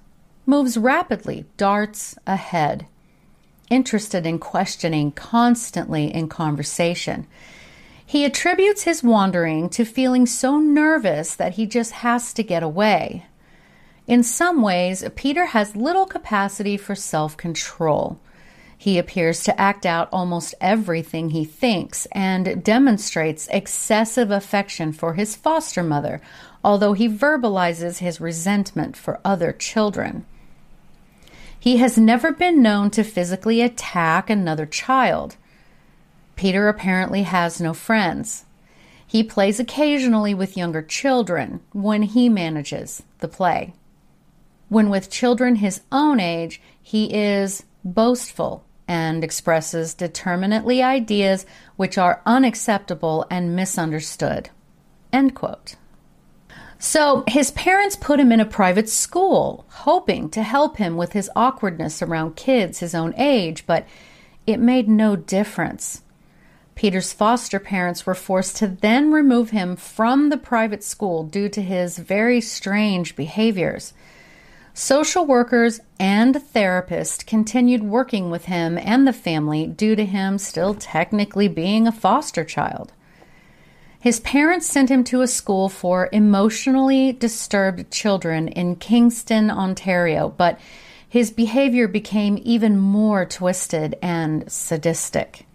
moves 0.44 0.76
rapidly, 0.76 1.46
darts 1.56 2.16
ahead, 2.26 2.86
interested 3.72 4.26
in 4.26 4.38
questioning, 4.38 5.10
constantly 5.12 6.14
in 6.14 6.28
conversation. 6.28 7.26
He 8.04 8.26
attributes 8.26 8.82
his 8.82 9.02
wandering 9.02 9.70
to 9.70 9.86
feeling 9.86 10.26
so 10.26 10.58
nervous 10.58 11.34
that 11.34 11.54
he 11.54 11.64
just 11.64 11.92
has 11.92 12.34
to 12.34 12.42
get 12.42 12.62
away. 12.62 13.24
In 14.06 14.22
some 14.22 14.60
ways, 14.60 15.02
Peter 15.16 15.46
has 15.46 15.74
little 15.74 16.04
capacity 16.04 16.76
for 16.76 16.94
self 16.94 17.36
control. 17.38 18.20
He 18.76 18.98
appears 18.98 19.44
to 19.44 19.58
act 19.58 19.86
out 19.86 20.08
almost 20.12 20.56
everything 20.60 21.30
he 21.30 21.44
thinks 21.44 22.06
and 22.12 22.62
demonstrates 22.62 23.48
excessive 23.50 24.30
affection 24.30 24.92
for 24.92 25.14
his 25.14 25.34
foster 25.34 25.82
mother, 25.82 26.20
although 26.62 26.92
he 26.92 27.08
verbalizes 27.08 27.98
his 27.98 28.20
resentment 28.20 28.96
for 28.96 29.20
other 29.24 29.52
children. 29.52 30.26
He 31.62 31.76
has 31.76 31.96
never 31.96 32.32
been 32.32 32.60
known 32.60 32.90
to 32.90 33.04
physically 33.04 33.60
attack 33.60 34.28
another 34.28 34.66
child. 34.66 35.36
Peter 36.34 36.66
apparently 36.66 37.22
has 37.22 37.60
no 37.60 37.72
friends. 37.72 38.46
He 39.06 39.22
plays 39.22 39.60
occasionally 39.60 40.34
with 40.34 40.56
younger 40.56 40.82
children 40.82 41.60
when 41.70 42.02
he 42.02 42.28
manages 42.28 43.04
the 43.20 43.28
play. 43.28 43.74
When 44.70 44.90
with 44.90 45.08
children 45.08 45.54
his 45.54 45.82
own 45.92 46.18
age, 46.18 46.60
he 46.82 47.14
is 47.14 47.62
boastful 47.84 48.64
and 48.88 49.22
expresses 49.22 49.94
determinately 49.94 50.82
ideas 50.82 51.46
which 51.76 51.96
are 51.96 52.22
unacceptable 52.26 53.24
and 53.30 53.54
misunderstood. 53.54 54.50
End 55.12 55.36
quote. 55.36 55.76
So 56.84 57.22
his 57.28 57.52
parents 57.52 57.94
put 57.94 58.18
him 58.18 58.32
in 58.32 58.40
a 58.40 58.44
private 58.44 58.88
school, 58.88 59.64
hoping 59.68 60.28
to 60.30 60.42
help 60.42 60.78
him 60.78 60.96
with 60.96 61.12
his 61.12 61.30
awkwardness 61.36 62.02
around 62.02 62.34
kids 62.34 62.80
his 62.80 62.92
own 62.92 63.14
age, 63.16 63.68
but 63.68 63.86
it 64.48 64.58
made 64.58 64.88
no 64.88 65.14
difference. 65.14 66.02
Peter's 66.74 67.12
foster 67.12 67.60
parents 67.60 68.04
were 68.04 68.16
forced 68.16 68.56
to 68.56 68.66
then 68.66 69.12
remove 69.12 69.50
him 69.50 69.76
from 69.76 70.28
the 70.28 70.36
private 70.36 70.82
school 70.82 71.22
due 71.22 71.48
to 71.50 71.62
his 71.62 71.98
very 71.98 72.40
strange 72.40 73.14
behaviors. 73.14 73.94
Social 74.74 75.24
workers 75.24 75.78
and 76.00 76.34
therapists 76.34 77.24
continued 77.24 77.84
working 77.84 78.28
with 78.28 78.46
him 78.46 78.76
and 78.76 79.06
the 79.06 79.12
family 79.12 79.68
due 79.68 79.94
to 79.94 80.04
him 80.04 80.36
still 80.36 80.74
technically 80.74 81.46
being 81.46 81.86
a 81.86 81.92
foster 81.92 82.42
child. 82.42 82.92
His 84.02 84.18
parents 84.18 84.66
sent 84.66 84.90
him 84.90 85.04
to 85.04 85.20
a 85.20 85.28
school 85.28 85.68
for 85.68 86.08
emotionally 86.10 87.12
disturbed 87.12 87.92
children 87.92 88.48
in 88.48 88.74
Kingston, 88.74 89.48
Ontario, 89.48 90.34
but 90.36 90.58
his 91.08 91.30
behavior 91.30 91.86
became 91.86 92.36
even 92.42 92.76
more 92.76 93.24
twisted 93.24 93.96
and 94.02 94.50
sadistic. 94.50 95.46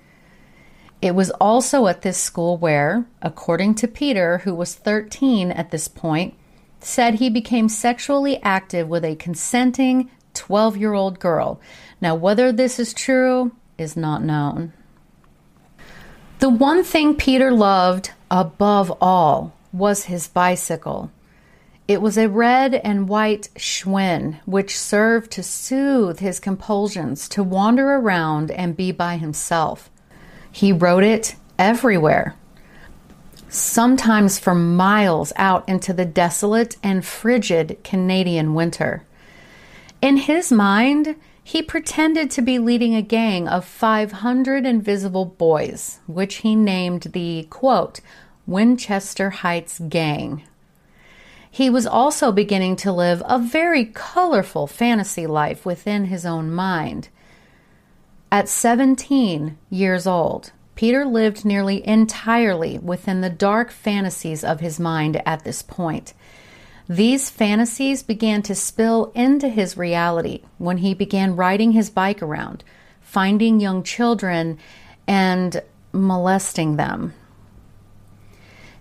It 1.02 1.14
was 1.14 1.30
also 1.32 1.88
at 1.88 2.04
this 2.04 2.18
school 2.18 2.56
where, 2.56 3.06
according 3.22 3.76
to 3.76 3.86
Peter, 3.88 4.38
who 4.38 4.56
was 4.56 4.76
13 4.76 5.52
at 5.52 5.72
this 5.72 5.90
point, 5.90 6.34
said 6.80 7.16
he 7.16 7.30
became 7.30 7.68
sexually 7.68 8.42
active 8.42 8.88
with 8.88 9.04
a 9.04 9.18
consenting 9.18 10.10
12 10.36 10.78
year 10.78 10.94
old 10.94 11.20
girl. 11.20 11.60
Now, 12.00 12.16
whether 12.16 12.54
this 12.54 12.80
is 12.80 12.94
true 12.94 13.52
is 13.78 13.98
not 13.98 14.24
known. 14.24 14.72
The 16.40 16.50
one 16.50 16.84
thing 16.84 17.16
Peter 17.16 17.52
loved 17.52 18.12
above 18.30 18.96
all 19.02 19.54
was 19.74 20.04
his 20.04 20.28
bicycle. 20.28 21.10
It 21.88 22.00
was 22.00 22.16
a 22.16 22.30
red 22.30 22.76
and 22.76 23.10
white 23.10 23.50
Schwinn, 23.58 24.40
which 24.46 24.78
served 24.78 25.32
to 25.32 25.42
soothe 25.42 26.20
his 26.20 26.40
compulsions 26.40 27.28
to 27.30 27.42
wander 27.42 27.96
around 27.96 28.52
and 28.52 28.78
be 28.78 28.92
by 28.92 29.18
himself. 29.18 29.90
He 30.52 30.72
rode 30.72 31.04
it 31.04 31.36
everywhere, 31.58 32.36
sometimes 33.50 34.38
for 34.38 34.54
miles 34.54 35.34
out 35.38 35.68
into 35.68 35.92
the 35.92 36.06
desolate 36.06 36.78
and 36.84 37.04
frigid 37.04 37.80
Canadian 37.84 38.54
winter. 38.54 39.04
In 40.04 40.18
his 40.18 40.52
mind, 40.52 41.16
he 41.48 41.62
pretended 41.62 42.30
to 42.30 42.42
be 42.42 42.60
leading 42.60 42.94
a 42.94 43.02
gang 43.02 43.48
of 43.48 43.64
500 43.64 44.66
invisible 44.66 45.24
boys, 45.24 46.02
which 46.06 46.36
he 46.36 46.58
named 46.58 47.04
the 47.14 47.48
quote, 47.50 48.02
Winchester 48.46 49.30
Heights 49.30 49.80
Gang. 49.88 50.44
He 51.50 51.70
was 51.70 51.88
also 51.88 52.34
beginning 52.34 52.76
to 52.78 52.92
live 52.92 53.24
a 53.26 53.40
very 53.40 53.86
colorful 53.86 54.68
fantasy 54.68 55.26
life 55.26 55.66
within 55.66 56.08
his 56.08 56.26
own 56.26 56.52
mind. 56.52 57.08
At 58.30 58.50
17 58.50 59.58
years 59.70 60.06
old, 60.06 60.52
Peter 60.76 61.06
lived 61.06 61.46
nearly 61.46 61.88
entirely 61.88 62.78
within 62.78 63.22
the 63.22 63.30
dark 63.30 63.72
fantasies 63.72 64.44
of 64.44 64.60
his 64.60 64.82
mind 64.82 65.22
at 65.26 65.46
this 65.46 65.62
point. 65.62 66.14
These 66.90 67.30
fantasies 67.30 68.02
began 68.02 68.42
to 68.44 68.56
spill 68.56 69.12
into 69.14 69.50
his 69.50 69.76
reality 69.76 70.42
when 70.58 70.78
he 70.78 70.94
began 70.94 71.36
riding 71.36 71.74
his 71.74 71.90
bike 71.90 72.22
around, 72.22 72.64
finding 73.02 73.60
young 73.60 73.84
children, 73.84 74.58
and 75.06 75.62
molesting 75.92 76.78
them. 76.78 77.14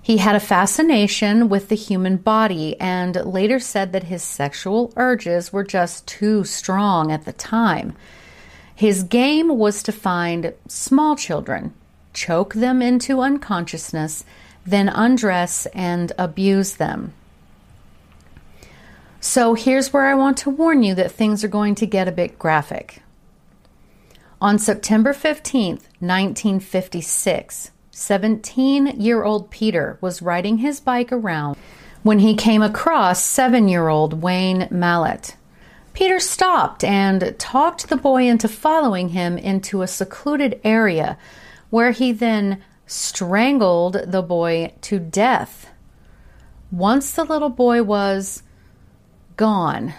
He 0.00 0.18
had 0.18 0.36
a 0.36 0.40
fascination 0.40 1.48
with 1.48 1.68
the 1.68 1.74
human 1.74 2.16
body 2.16 2.80
and 2.80 3.16
later 3.24 3.58
said 3.58 3.90
that 3.92 4.04
his 4.04 4.22
sexual 4.22 4.92
urges 4.94 5.52
were 5.52 5.64
just 5.64 6.06
too 6.06 6.44
strong 6.44 7.10
at 7.10 7.24
the 7.24 7.32
time. 7.32 7.96
His 8.72 9.02
game 9.02 9.58
was 9.58 9.82
to 9.82 9.90
find 9.90 10.54
small 10.68 11.16
children 11.16 11.74
choke 12.12 12.54
them 12.54 12.80
into 12.80 13.20
unconsciousness, 13.20 14.24
then 14.64 14.88
undress 14.88 15.66
and 15.74 16.12
abuse 16.16 16.76
them. 16.76 17.12
So 19.26 19.54
here's 19.54 19.92
where 19.92 20.06
I 20.06 20.14
want 20.14 20.38
to 20.38 20.50
warn 20.50 20.84
you 20.84 20.94
that 20.94 21.10
things 21.10 21.42
are 21.42 21.48
going 21.48 21.74
to 21.74 21.84
get 21.84 22.06
a 22.06 22.12
bit 22.12 22.38
graphic. 22.38 23.02
On 24.40 24.56
September 24.56 25.12
15th, 25.12 25.82
1956, 25.98 27.72
17 27.90 28.86
year 29.00 29.24
old 29.24 29.50
Peter 29.50 29.98
was 30.00 30.22
riding 30.22 30.58
his 30.58 30.78
bike 30.78 31.10
around 31.10 31.56
when 32.04 32.20
he 32.20 32.36
came 32.36 32.62
across 32.62 33.22
seven 33.24 33.66
year 33.66 33.88
old 33.88 34.22
Wayne 34.22 34.68
Mallette. 34.70 35.34
Peter 35.92 36.20
stopped 36.20 36.84
and 36.84 37.34
talked 37.36 37.88
the 37.88 37.96
boy 37.96 38.28
into 38.28 38.46
following 38.46 39.08
him 39.08 39.36
into 39.36 39.82
a 39.82 39.88
secluded 39.88 40.60
area 40.62 41.18
where 41.70 41.90
he 41.90 42.12
then 42.12 42.62
strangled 42.86 43.98
the 44.06 44.22
boy 44.22 44.72
to 44.82 45.00
death. 45.00 45.68
Once 46.70 47.10
the 47.10 47.24
little 47.24 47.50
boy 47.50 47.82
was 47.82 48.44
gone, 49.36 49.94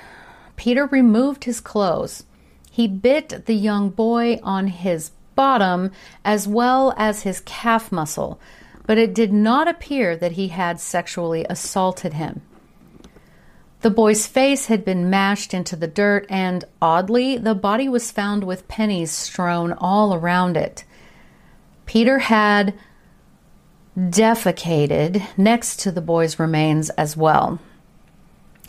Peter 0.56 0.86
removed 0.88 1.44
his 1.44 1.62
clothes. 1.62 2.24
He 2.72 2.88
bit 2.88 3.46
the 3.46 3.54
young 3.54 3.90
boy 3.90 4.40
on 4.44 4.68
his 4.68 5.12
bottom 5.36 5.92
as 6.26 6.48
well 6.48 6.94
as 6.98 7.22
his 7.22 7.42
calf 7.42 7.92
muscle, 7.92 8.40
but 8.86 8.98
it 8.98 9.14
did 9.14 9.32
not 9.32 9.68
appear 9.68 10.16
that 10.16 10.34
he 10.34 10.50
had 10.50 10.80
sexually 10.80 11.46
assaulted 11.50 12.14
him. 12.14 12.42
The 13.82 13.90
boy's 13.92 14.26
face 14.26 14.66
had 14.66 14.84
been 14.84 15.10
mashed 15.10 15.54
into 15.54 15.76
the 15.76 15.88
dirt, 15.88 16.26
and 16.30 16.66
oddly, 16.82 17.38
the 17.38 17.54
body 17.54 17.88
was 17.88 18.12
found 18.12 18.44
with 18.44 18.68
pennies 18.68 19.12
strewn 19.12 19.72
all 19.74 20.16
around 20.16 20.58
it. 20.58 20.84
Peter 21.86 22.20
had 22.20 22.74
defecated 23.98 25.26
next 25.38 25.80
to 25.82 25.92
the 25.92 26.02
boy's 26.02 26.40
remains 26.40 26.90
as 26.92 27.16
well. 27.16 27.60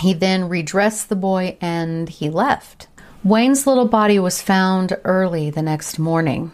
He 0.01 0.15
then 0.15 0.49
redressed 0.49 1.09
the 1.09 1.17
boy 1.17 1.57
and 1.61 2.09
he 2.09 2.31
left. 2.31 2.87
Wayne's 3.25 3.67
little 3.67 3.89
body 3.89 4.19
was 4.19 4.41
found 4.41 4.97
early 5.05 5.51
the 5.51 5.63
next 5.63 5.99
morning. 5.99 6.53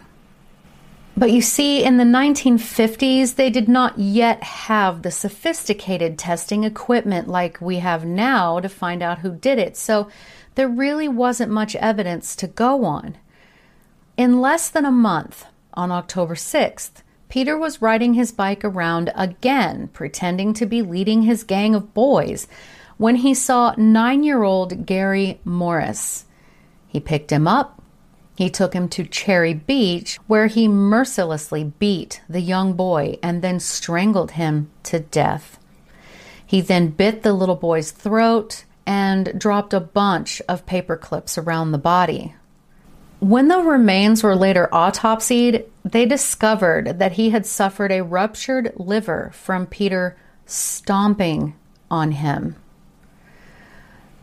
But 1.17 1.31
you 1.31 1.41
see, 1.41 1.83
in 1.83 1.97
the 1.97 2.03
1950s, 2.03 3.35
they 3.35 3.49
did 3.49 3.69
not 3.69 3.97
yet 3.97 4.43
have 4.43 5.01
the 5.01 5.11
sophisticated 5.11 6.17
testing 6.17 6.65
equipment 6.65 7.29
like 7.29 7.61
we 7.61 7.77
have 7.77 8.03
now 8.03 8.59
to 8.59 8.67
find 8.67 9.01
out 9.01 9.19
who 9.19 9.33
did 9.33 9.57
it, 9.57 9.77
so 9.77 10.09
there 10.55 10.67
really 10.67 11.07
wasn't 11.07 11.51
much 11.51 11.75
evidence 11.77 12.35
to 12.37 12.47
go 12.47 12.83
on. 12.83 13.15
In 14.17 14.41
less 14.41 14.67
than 14.67 14.83
a 14.83 14.91
month, 14.91 15.45
on 15.73 15.91
October 15.91 16.35
6th, 16.35 17.03
Peter 17.29 17.57
was 17.57 17.81
riding 17.81 18.13
his 18.13 18.31
bike 18.31 18.65
around 18.65 19.11
again, 19.15 19.89
pretending 19.93 20.53
to 20.53 20.65
be 20.65 20.81
leading 20.81 21.21
his 21.21 21.43
gang 21.43 21.75
of 21.75 21.93
boys, 21.93 22.47
when 22.97 23.17
he 23.17 23.33
saw 23.33 23.73
nine 23.77 24.23
year 24.23 24.43
old 24.43 24.85
Gary 24.85 25.39
Morris. 25.43 26.25
He 26.87 26.99
picked 26.99 27.31
him 27.31 27.47
up. 27.47 27.81
He 28.37 28.49
took 28.49 28.73
him 28.73 28.89
to 28.89 29.05
Cherry 29.05 29.53
Beach, 29.53 30.17
where 30.27 30.47
he 30.47 30.67
mercilessly 30.67 31.63
beat 31.63 32.21
the 32.27 32.41
young 32.41 32.73
boy 32.73 33.17
and 33.23 33.41
then 33.41 33.59
strangled 33.59 34.31
him 34.31 34.69
to 34.83 34.99
death. 34.99 35.57
He 36.45 36.61
then 36.61 36.89
bit 36.89 37.23
the 37.23 37.33
little 37.33 37.55
boy's 37.55 37.91
throat 37.91 38.65
and 38.85 39.39
dropped 39.39 39.73
a 39.73 39.79
bunch 39.79 40.41
of 40.47 40.65
paper 40.65 40.97
clips 40.97 41.37
around 41.37 41.71
the 41.71 41.77
body. 41.77 42.35
When 43.19 43.47
the 43.47 43.59
remains 43.59 44.21
were 44.21 44.35
later 44.35 44.67
autopsied, 44.71 45.65
they 45.83 46.05
discovered 46.05 46.99
that 46.99 47.13
he 47.13 47.29
had 47.29 47.45
suffered 47.45 47.91
a 47.91 48.03
ruptured 48.03 48.73
liver 48.75 49.31
from 49.33 49.65
Peter 49.65 50.17
stomping 50.45 51.55
on 51.89 52.11
him. 52.11 52.55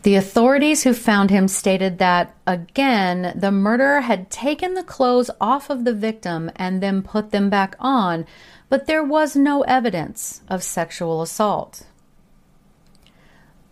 The 0.03 0.17
authorities 0.17 0.83
who 0.83 0.95
found 0.95 1.31
him 1.31 1.47
stated 1.47 1.99
that, 1.99 2.35
again, 2.45 3.33
the 3.37 3.53
murderer 3.53 4.01
had 4.01 4.31
taken 4.31 4.75
the 4.75 4.83
clothes 4.83 5.31
off 5.41 5.71
of 5.71 5.85
the 5.85 5.95
victim 5.95 6.51
and 6.57 6.83
then 6.83 7.03
put 7.03 7.31
them 7.31 7.49
back 7.49 7.77
on, 7.79 8.27
but 8.69 8.87
there 8.87 9.05
was 9.05 9.37
no 9.37 9.63
evidence 9.63 10.43
of 10.49 10.65
sexual 10.65 11.23
assault. 11.23 11.87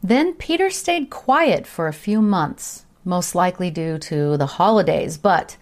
Then 0.02 0.34
Peter 0.34 0.70
stayed 0.70 1.10
quiet 1.10 1.66
for 1.66 1.88
a 1.88 1.92
few 1.92 2.22
months, 2.22 2.86
most 3.04 3.34
likely 3.34 3.70
due 3.70 3.98
to 3.98 4.36
the 4.36 4.46
holidays, 4.46 5.18
but 5.18 5.56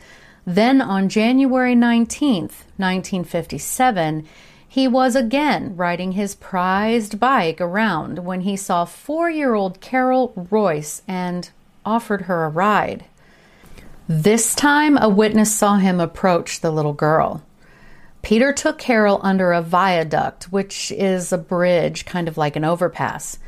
then 0.46 0.82
on 0.82 1.08
January 1.08 1.74
19th, 1.74 2.64
1957, 2.76 4.26
he 4.68 4.86
was 4.86 5.16
again 5.16 5.74
riding 5.76 6.12
his 6.12 6.34
prized 6.34 7.18
bike 7.18 7.60
around 7.60 8.20
when 8.20 8.42
he 8.42 8.54
saw 8.56 8.84
four 8.84 9.30
year 9.30 9.54
old 9.54 9.80
Carol 9.80 10.32
Royce 10.50 11.02
and 11.08 11.48
offered 11.84 12.22
her 12.22 12.44
a 12.44 12.50
ride. 12.50 13.06
This 14.06 14.54
time, 14.54 14.98
a 14.98 15.08
witness 15.08 15.54
saw 15.54 15.76
him 15.76 16.00
approach 16.00 16.60
the 16.60 16.70
little 16.70 16.92
girl. 16.92 17.42
Peter 18.22 18.52
took 18.52 18.78
Carol 18.78 19.20
under 19.22 19.52
a 19.52 19.62
viaduct, 19.62 20.44
which 20.52 20.90
is 20.92 21.32
a 21.32 21.38
bridge, 21.38 22.04
kind 22.04 22.28
of 22.28 22.36
like 22.36 22.56
an 22.56 22.64
overpass. 22.64 23.38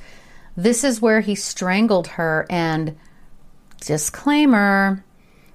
This 0.56 0.84
is 0.84 1.02
where 1.02 1.20
he 1.20 1.34
strangled 1.34 2.08
her 2.08 2.46
and, 2.48 2.96
disclaimer, 3.80 5.04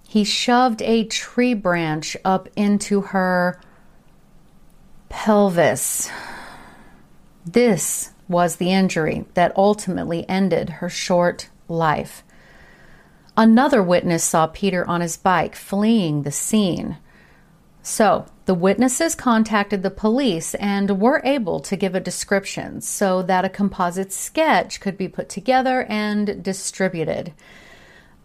he 0.08 0.24
shoved 0.24 0.82
a 0.84 1.06
tree 1.06 1.54
branch 1.54 2.16
up 2.24 2.50
into 2.56 3.02
her 3.02 3.60
pelvis. 5.10 6.10
This 7.46 8.12
was 8.28 8.56
the 8.56 8.72
injury 8.72 9.26
that 9.34 9.56
ultimately 9.56 10.28
ended 10.28 10.70
her 10.70 10.90
short 10.90 11.50
life. 11.68 12.24
Another 13.38 13.84
witness 13.84 14.24
saw 14.24 14.48
Peter 14.48 14.88
on 14.88 15.02
his 15.02 15.18
bike 15.18 15.56
fleeing 15.56 16.24
the 16.24 16.32
scene. 16.32 16.98
So, 17.84 18.26
the 18.46 18.54
witnesses 18.54 19.14
contacted 19.14 19.84
the 19.84 19.92
police 19.92 20.56
and 20.56 21.02
were 21.02 21.22
able 21.24 21.60
to 21.60 21.76
give 21.76 21.94
a 21.94 22.00
description 22.00 22.82
so 22.82 23.22
that 23.24 23.46
a 23.46 23.50
composite 23.50 24.12
sketch 24.12 24.80
could 24.80 24.98
be 24.98 25.08
put 25.08 25.30
together 25.30 25.84
and 25.90 26.42
distributed. 26.44 27.34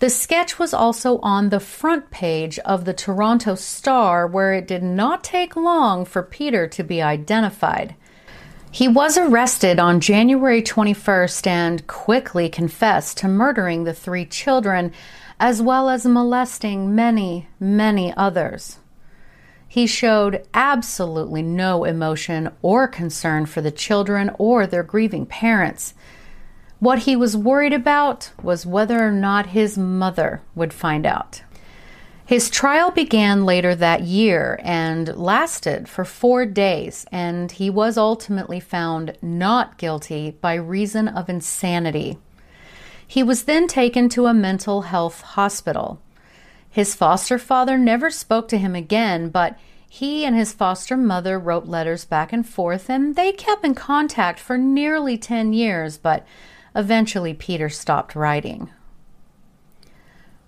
The 0.00 0.08
sketch 0.08 0.58
was 0.58 0.72
also 0.72 1.18
on 1.18 1.50
the 1.50 1.60
front 1.60 2.10
page 2.10 2.58
of 2.60 2.86
the 2.86 2.94
Toronto 2.94 3.54
Star, 3.54 4.26
where 4.26 4.54
it 4.54 4.66
did 4.66 4.82
not 4.82 5.22
take 5.22 5.54
long 5.56 6.06
for 6.06 6.22
Peter 6.22 6.66
to 6.68 6.82
be 6.82 7.02
identified. 7.02 7.94
He 8.70 8.88
was 8.88 9.18
arrested 9.18 9.78
on 9.78 10.00
January 10.00 10.62
21st 10.62 11.46
and 11.46 11.86
quickly 11.86 12.48
confessed 12.48 13.18
to 13.18 13.28
murdering 13.28 13.84
the 13.84 13.92
three 13.92 14.24
children, 14.24 14.92
as 15.38 15.60
well 15.60 15.90
as 15.90 16.06
molesting 16.06 16.94
many, 16.94 17.48
many 17.58 18.14
others. 18.16 18.78
He 19.68 19.86
showed 19.86 20.46
absolutely 20.54 21.42
no 21.42 21.84
emotion 21.84 22.50
or 22.62 22.88
concern 22.88 23.44
for 23.44 23.60
the 23.60 23.70
children 23.70 24.30
or 24.38 24.66
their 24.66 24.82
grieving 24.82 25.26
parents. 25.26 25.92
What 26.80 27.00
he 27.00 27.14
was 27.14 27.36
worried 27.36 27.74
about 27.74 28.30
was 28.42 28.64
whether 28.64 29.06
or 29.06 29.10
not 29.12 29.48
his 29.48 29.76
mother 29.76 30.40
would 30.54 30.72
find 30.72 31.04
out. 31.04 31.42
His 32.24 32.48
trial 32.48 32.90
began 32.90 33.44
later 33.44 33.74
that 33.74 34.02
year 34.02 34.58
and 34.62 35.14
lasted 35.14 35.90
for 35.90 36.06
four 36.06 36.46
days, 36.46 37.04
and 37.12 37.52
he 37.52 37.68
was 37.68 37.98
ultimately 37.98 38.60
found 38.60 39.18
not 39.20 39.76
guilty 39.76 40.30
by 40.40 40.54
reason 40.54 41.06
of 41.06 41.28
insanity. 41.28 42.16
He 43.06 43.22
was 43.22 43.42
then 43.42 43.66
taken 43.66 44.08
to 44.10 44.26
a 44.26 44.32
mental 44.32 44.82
health 44.82 45.20
hospital. 45.20 46.00
His 46.70 46.94
foster 46.94 47.38
father 47.38 47.76
never 47.76 48.08
spoke 48.10 48.48
to 48.48 48.58
him 48.58 48.74
again, 48.74 49.28
but 49.28 49.58
he 49.86 50.24
and 50.24 50.34
his 50.34 50.54
foster 50.54 50.96
mother 50.96 51.38
wrote 51.38 51.66
letters 51.66 52.06
back 52.06 52.32
and 52.32 52.48
forth, 52.48 52.88
and 52.88 53.16
they 53.16 53.32
kept 53.32 53.66
in 53.66 53.74
contact 53.74 54.38
for 54.38 54.56
nearly 54.56 55.18
10 55.18 55.52
years, 55.52 55.98
but 55.98 56.24
Eventually, 56.74 57.34
Peter 57.34 57.68
stopped 57.68 58.14
writing. 58.14 58.70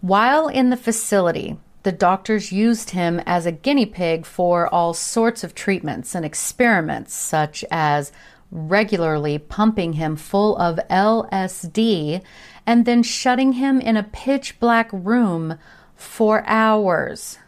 While 0.01 0.49
in 0.49 0.71
the 0.71 0.77
facility, 0.77 1.59
the 1.83 1.93
doctors 1.93 2.53
used 2.53 2.91
him 2.91 3.21
as 3.27 3.47
a 3.47 3.53
guinea 3.53 3.87
pig 3.87 4.25
for 4.25 4.73
all 4.73 4.95
sorts 4.95 5.43
of 5.43 5.55
treatments 5.55 6.15
and 6.15 6.25
experiments, 6.25 7.15
such 7.15 7.65
as 7.71 8.13
regularly 8.51 9.39
pumping 9.39 9.95
him 9.95 10.15
full 10.15 10.57
of 10.59 10.79
LSD 10.91 12.23
and 12.67 12.85
then 12.85 13.03
shutting 13.03 13.53
him 13.55 13.81
in 13.81 13.97
a 13.97 14.03
pitch 14.03 14.61
black 14.61 14.89
room 14.93 15.59
for 15.97 16.45
hours. 16.47 17.39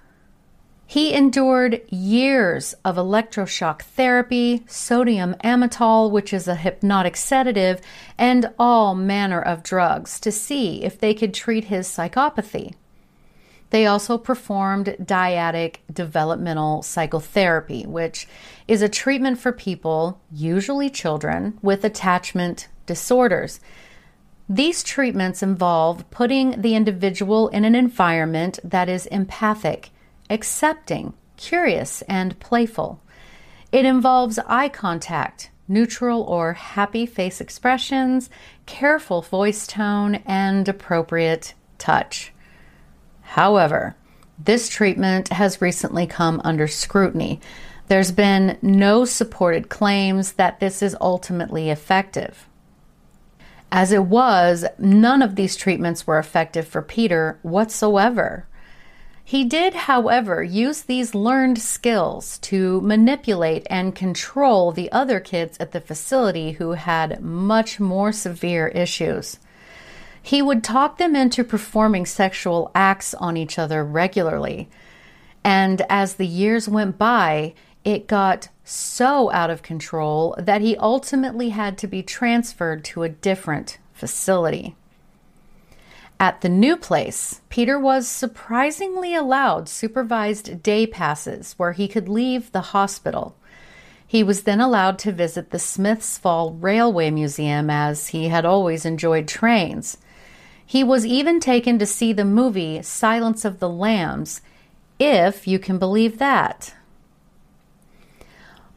He 0.95 1.13
endured 1.13 1.81
years 1.91 2.73
of 2.85 2.95
electroshock 2.95 3.83
therapy, 3.83 4.63
sodium 4.69 5.35
amytal, 5.43 6.09
which 6.09 6.33
is 6.33 6.47
a 6.47 6.55
hypnotic 6.55 7.17
sedative, 7.17 7.81
and 8.17 8.53
all 8.61 8.95
manner 8.95 9.43
of 9.43 9.65
drugs 9.65 10.21
to 10.21 10.31
see 10.31 10.85
if 10.85 10.97
they 10.97 11.13
could 11.13 11.35
treat 11.35 11.65
his 11.65 11.89
psychopathy. 11.89 12.75
They 13.71 13.87
also 13.87 14.17
performed 14.17 14.95
dyadic 15.03 15.79
developmental 15.93 16.83
psychotherapy, 16.83 17.85
which 17.87 18.29
is 18.69 18.81
a 18.81 18.89
treatment 18.89 19.41
for 19.41 19.51
people, 19.51 20.21
usually 20.31 20.91
children, 20.91 21.59
with 21.61 21.85
attachment 21.85 22.69
disorders. 22.87 23.59
These 24.49 24.85
treatments 24.85 25.43
involve 25.43 26.09
putting 26.13 26.61
the 26.63 26.77
individual 26.77 27.49
in 27.49 27.65
an 27.65 27.75
environment 27.75 28.61
that 28.63 28.89
is 28.89 29.07
empathic 29.07 29.91
accepting, 30.31 31.15
curious, 31.37 32.03
and 32.03 32.39
playful. 32.41 33.01
It 33.73 33.85
involves 33.85 34.39
eye 34.47 34.69
contact, 34.69 35.51
neutral 35.67 36.23
or 36.23 36.53
happy 36.53 37.07
face 37.07 37.41
expressions, 37.41 38.31
careful 38.67 39.23
voice 39.23 39.67
tone, 39.67 40.17
and 40.27 40.69
appropriate 40.69 41.55
touch. 41.79 42.33
However, 43.23 43.97
this 44.39 44.69
treatment 44.69 45.29
has 45.29 45.63
recently 45.63 46.07
come 46.07 46.41
under 46.45 46.67
scrutiny. 46.67 47.41
There's 47.89 48.13
been 48.13 48.59
no 48.63 49.05
supported 49.05 49.69
claims 49.69 50.33
that 50.33 50.61
this 50.61 50.83
is 50.83 50.97
ultimately 51.01 51.71
effective. 51.71 52.47
As 53.71 53.93
it 53.93 54.05
was, 54.05 54.65
none 54.79 55.21
of 55.21 55.35
these 55.35 55.57
treatments 55.57 56.07
were 56.07 56.19
effective 56.19 56.67
for 56.67 56.81
Peter 56.81 57.39
whatsoever. 57.43 58.47
He 59.27 59.45
did, 59.45 59.75
however, 59.75 60.43
use 60.43 60.83
these 60.83 61.15
learned 61.15 61.59
skills 61.59 62.39
to 62.41 62.83
manipulate 62.83 63.67
and 63.71 63.95
control 63.95 64.71
the 64.71 64.93
other 64.93 65.19
kids 65.19 65.57
at 65.59 65.73
the 65.73 65.81
facility 65.81 66.53
who 66.53 66.73
had 66.73 67.23
much 67.23 67.81
more 67.81 68.13
severe 68.13 68.69
issues. 68.69 69.39
He 70.23 70.43
would 70.43 70.63
talk 70.63 70.99
them 70.99 71.17
into 71.17 71.43
performing 71.43 72.05
sexual 72.05 72.71
acts 72.75 73.15
on 73.15 73.39
each 73.39 73.59
other 73.59 73.83
regularly. 73.83 74.69
And 75.43 75.83
as 75.89 76.15
the 76.15 76.27
years 76.27 76.69
went 76.69 76.99
by, 76.99 77.55
it 77.83 78.07
got 78.07 78.49
so 78.63 79.31
out 79.33 79.51
of 79.51 79.63
control 79.63 80.35
that 80.39 80.61
he 80.61 80.77
ultimately 80.77 81.51
had 81.51 81.79
to 81.79 81.87
be 81.87 82.03
transferred 82.03 82.85
to 82.85 83.03
a 83.03 83.09
different 83.09 83.79
facility. 83.93 84.77
At 86.21 86.41
the 86.41 86.49
new 86.49 86.77
place, 86.77 87.41
Peter 87.49 87.79
was 87.79 88.09
surprisingly 88.09 89.15
allowed 89.15 89.69
supervised 89.69 90.63
day 90.63 90.87
passes 90.87 91.55
where 91.55 91.73
he 91.73 91.89
could 91.89 92.09
leave 92.09 92.53
the 92.53 92.61
hospital. 92.61 93.37
He 94.07 94.23
was 94.23 94.45
then 94.45 94.61
allowed 94.61 94.99
to 95.01 95.13
visit 95.13 95.51
the 95.51 95.59
Smiths 95.59 96.17
Fall 96.17 96.53
Railway 96.53 97.11
Museum 97.11 97.69
as 97.69 98.09
he 98.09 98.29
had 98.29 98.45
always 98.45 98.85
enjoyed 98.85 99.27
trains. 99.27 99.99
He 100.65 100.85
was 100.85 101.05
even 101.05 101.41
taken 101.41 101.79
to 101.79 101.87
see 101.87 102.13
the 102.13 102.25
movie 102.25 102.81
Silence 102.83 103.45
of 103.45 103.59
the 103.59 103.69
Lambs, 103.69 104.41
if 104.99 105.49
you 105.49 105.59
can 105.59 105.79
believe 105.79 106.19
that. 106.19 106.75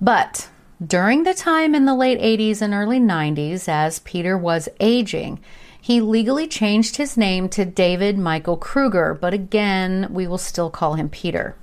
But 0.02 0.50
during 0.86 1.23
the 1.23 1.34
time 1.34 1.73
in 1.73 1.86
the 1.86 1.95
late 1.95 2.19
80s 2.19 2.62
and 2.62 2.73
early 2.73 3.00
90s, 3.00 3.69
as 3.69 4.00
Peter 4.00 4.38
was 4.38 4.69
aging, 4.80 5.39
he 5.88 6.02
legally 6.02 6.47
changed 6.47 6.97
his 6.97 7.15
name 7.15 7.47
to 7.47 7.63
David 7.63 8.17
Michael 8.17 8.58
Krueger, 8.58 9.13
but 9.13 9.34
again, 9.34 10.10
we 10.10 10.28
will 10.28 10.38
still 10.38 10.69
call 10.69 10.95
him 10.95 11.08
Peter. 11.08 11.56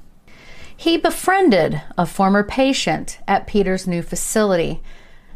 He 0.74 0.96
befriended 0.96 1.82
a 1.98 2.06
former 2.06 2.42
patient 2.42 3.18
at 3.28 3.46
Peter's 3.46 3.86
new 3.86 4.00
facility. 4.00 4.80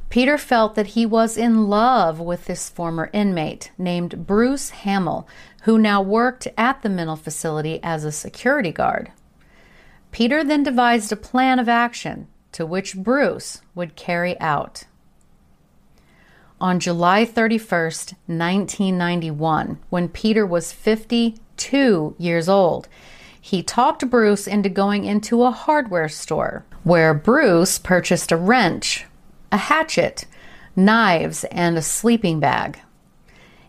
Peter 0.08 0.38
felt 0.38 0.74
that 0.74 0.86
he 0.86 1.04
was 1.04 1.36
in 1.36 1.68
love 1.68 2.18
with 2.18 2.46
this 2.46 2.70
former 2.70 3.10
inmate 3.12 3.72
named 3.76 4.26
Bruce 4.26 4.70
Hamill, 4.70 5.28
who 5.64 5.76
now 5.76 6.00
worked 6.00 6.48
at 6.56 6.80
the 6.80 6.88
mental 6.88 7.16
facility 7.16 7.80
as 7.82 8.04
a 8.04 8.10
security 8.10 8.72
guard. 8.72 9.12
Peter 10.12 10.42
then 10.42 10.62
devised 10.62 11.12
a 11.12 11.16
plan 11.16 11.58
of 11.58 11.68
action 11.68 12.26
to 12.52 12.64
which 12.64 12.96
Bruce 12.96 13.60
would 13.74 13.96
carry 13.96 14.40
out. 14.40 14.84
On 16.60 16.80
July 16.80 17.24
31st, 17.24 18.14
1991, 18.26 19.78
when 19.90 20.08
Peter 20.08 20.44
was 20.44 20.72
52 20.72 22.16
years 22.18 22.48
old, 22.48 22.88
he 23.40 23.62
talked 23.62 24.10
Bruce 24.10 24.48
into 24.48 24.68
going 24.68 25.04
into 25.04 25.44
a 25.44 25.52
hardware 25.52 26.08
store 26.08 26.64
where 26.82 27.14
Bruce 27.14 27.78
purchased 27.78 28.32
a 28.32 28.36
wrench, 28.36 29.06
a 29.52 29.56
hatchet, 29.56 30.24
knives, 30.74 31.44
and 31.44 31.78
a 31.78 31.82
sleeping 31.82 32.40
bag. 32.40 32.80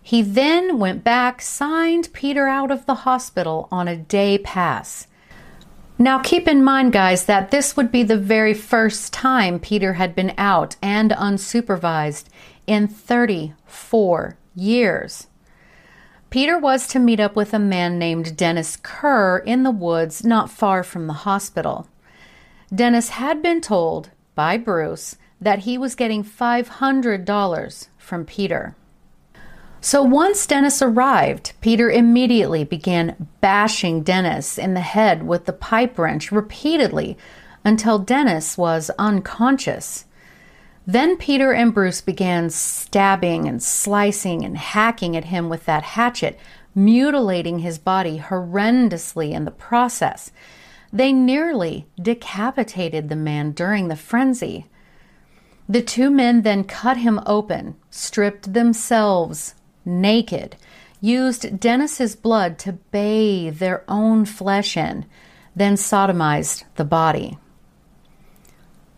He 0.02 0.24
then 0.24 0.80
went 0.80 1.04
back, 1.04 1.44
signed 1.44 2.10
Peter 2.12 2.48
out 2.48 2.72
of 2.72 2.88
the 2.88 2.96
hospital 3.06 3.68
on 3.72 3.88
a 3.88 3.96
day 3.96 4.40
pass, 4.40 5.06
now, 6.02 6.20
keep 6.20 6.48
in 6.48 6.64
mind, 6.64 6.94
guys, 6.94 7.26
that 7.26 7.52
this 7.52 7.76
would 7.76 7.92
be 7.92 8.04
the 8.04 8.18
very 8.18 8.54
first 8.54 9.12
time 9.12 9.60
Peter 9.60 9.92
had 9.96 10.16
been 10.16 10.34
out 10.38 10.78
and 10.82 11.12
unsupervised 11.12 12.24
in 12.70 12.88
34 12.88 14.38
years. 14.54 15.28
Peter 16.30 16.60
was 16.60 16.88
to 16.88 17.00
meet 17.00 17.20
up 17.20 17.36
with 17.36 17.52
a 17.52 17.60
man 17.60 17.98
named 17.98 18.38
Dennis 18.38 18.78
Kerr 18.78 19.40
in 19.40 19.64
the 19.64 19.72
woods 19.72 20.24
not 20.24 20.52
far 20.52 20.84
from 20.84 21.08
the 21.08 21.26
hospital. 21.26 21.88
Dennis 22.74 23.10
had 23.10 23.42
been 23.42 23.60
told 23.60 24.12
by 24.36 24.56
Bruce 24.56 25.18
that 25.42 25.60
he 25.60 25.80
was 25.80 25.96
getting 25.96 26.24
$500 26.24 27.88
from 27.98 28.26
Peter. 28.26 28.76
So 29.82 30.04
once 30.04 30.46
Dennis 30.46 30.84
arrived, 30.84 31.54
Peter 31.62 31.90
immediately 31.90 32.64
began 32.64 33.28
bashing 33.42 34.04
Dennis 34.04 34.60
in 34.60 34.76
the 34.76 34.82
head 34.82 35.24
with 35.24 35.46
the 35.46 35.54
pipe 35.54 35.98
wrench 35.98 36.32
repeatedly 36.32 37.18
until 37.64 37.98
Dennis 37.98 38.60
was 38.60 38.92
unconscious. 39.00 40.06
Then 40.90 41.18
Peter 41.18 41.54
and 41.54 41.72
Bruce 41.72 42.02
began 42.02 42.50
stabbing 42.50 43.48
and 43.48 43.62
slicing 43.62 44.44
and 44.44 44.58
hacking 44.58 45.16
at 45.16 45.26
him 45.26 45.48
with 45.48 45.66
that 45.66 45.84
hatchet, 45.84 46.40
mutilating 46.74 47.60
his 47.60 47.78
body 47.78 48.18
horrendously 48.18 49.32
in 49.32 49.46
the 49.46 49.52
process. 49.52 50.32
They 50.92 51.14
nearly 51.14 51.86
decapitated 52.02 53.08
the 53.08 53.16
man 53.16 53.52
during 53.52 53.88
the 53.88 53.96
frenzy. 53.96 54.66
The 55.68 55.84
two 55.84 56.10
men 56.10 56.42
then 56.42 56.64
cut 56.64 56.98
him 56.98 57.22
open, 57.28 57.76
stripped 57.92 58.54
themselves 58.54 59.54
naked, 59.86 60.56
used 61.00 61.60
Dennis's 61.60 62.16
blood 62.16 62.58
to 62.60 62.74
bathe 62.74 63.60
their 63.60 63.84
own 63.88 64.26
flesh 64.26 64.76
in, 64.76 65.06
then 65.56 65.76
sodomized 65.76 66.64
the 66.78 66.84
body. 66.84 67.38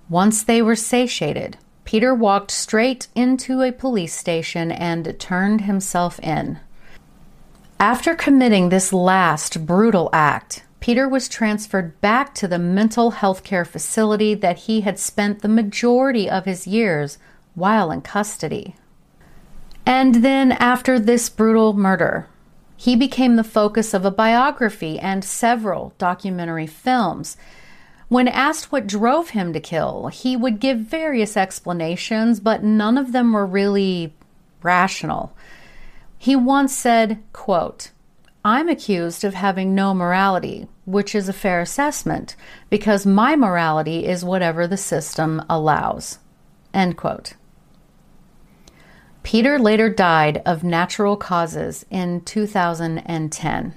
Once 0.08 0.41
they 0.41 0.62
were 0.62 0.77
satiated, 0.77 1.58
Peter 1.86 2.13
walked 2.13 2.52
straight 2.52 3.08
into 3.15 3.62
a 3.62 3.72
police 3.72 4.13
station 4.13 4.72
and 4.72 5.20
turned 5.20 5.62
himself 5.62 6.20
in. 6.20 6.60
After 7.80 8.13
committing 8.13 8.70
this 8.70 8.94
last 8.94 9.65
brutal 9.65 10.10
act, 10.13 10.63
Peter 10.80 11.08
was 11.08 11.30
transferred 11.30 12.00
back 12.02 12.34
to 12.36 12.48
the 12.48 12.60
mental 12.60 13.12
health 13.12 13.44
care 13.44 13.65
facility 13.65 14.34
that 14.34 14.60
he 14.60 14.82
had 14.82 15.00
spent 15.00 15.41
the 15.41 15.48
majority 15.48 16.30
of 16.30 16.46
his 16.46 16.67
years 16.67 17.17
while 17.56 17.91
in 17.91 18.02
custody. 18.02 18.76
And 19.86 20.15
then, 20.15 20.52
after 20.54 21.00
this 21.00 21.30
brutal 21.30 21.74
murder, 21.74 22.28
he 22.78 22.96
became 22.96 23.36
the 23.36 23.44
focus 23.44 23.94
of 23.94 24.06
a 24.06 24.12
biography 24.12 24.98
and 24.98 25.24
several 25.24 25.94
documentary 26.00 26.65
films. 26.65 27.38
When 28.12 28.28
asked 28.28 28.74
what 28.74 28.88
drove 28.88 29.30
him 29.30 29.54
to 29.54 29.62
kill, 29.62 30.08
he 30.08 30.36
would 30.36 30.60
give 30.60 30.80
various 30.80 31.38
explanations, 31.38 32.41
but 32.41 32.62
none 32.62 32.97
of 32.97 33.13
them 33.13 33.32
were 33.32 33.45
really 33.45 34.13
rational. 34.62 35.34
He 36.17 36.36
once 36.36 36.76
said, 36.76 37.24
quote, 37.32 37.91
I'm 38.43 38.67
accused 38.67 39.24
of 39.24 39.34
having 39.34 39.74
no 39.74 39.93
morality, 39.93 40.67
which 40.84 41.15
is 41.15 41.30
a 41.30 41.34
fair 41.34 41.62
assessment, 41.62 42.36
because 42.69 43.06
my 43.06 43.38
morality 43.38 44.06
is 44.06 44.26
whatever 44.26 44.67
the 44.67 44.76
system 44.76 45.41
allows. 45.50 46.19
End 46.74 46.97
quote. 46.97 47.36
Peter 49.24 49.58
later 49.58 49.89
died 49.89 50.41
of 50.45 50.65
natural 50.65 51.15
causes 51.15 51.86
in 51.89 52.19
2010. 52.26 53.74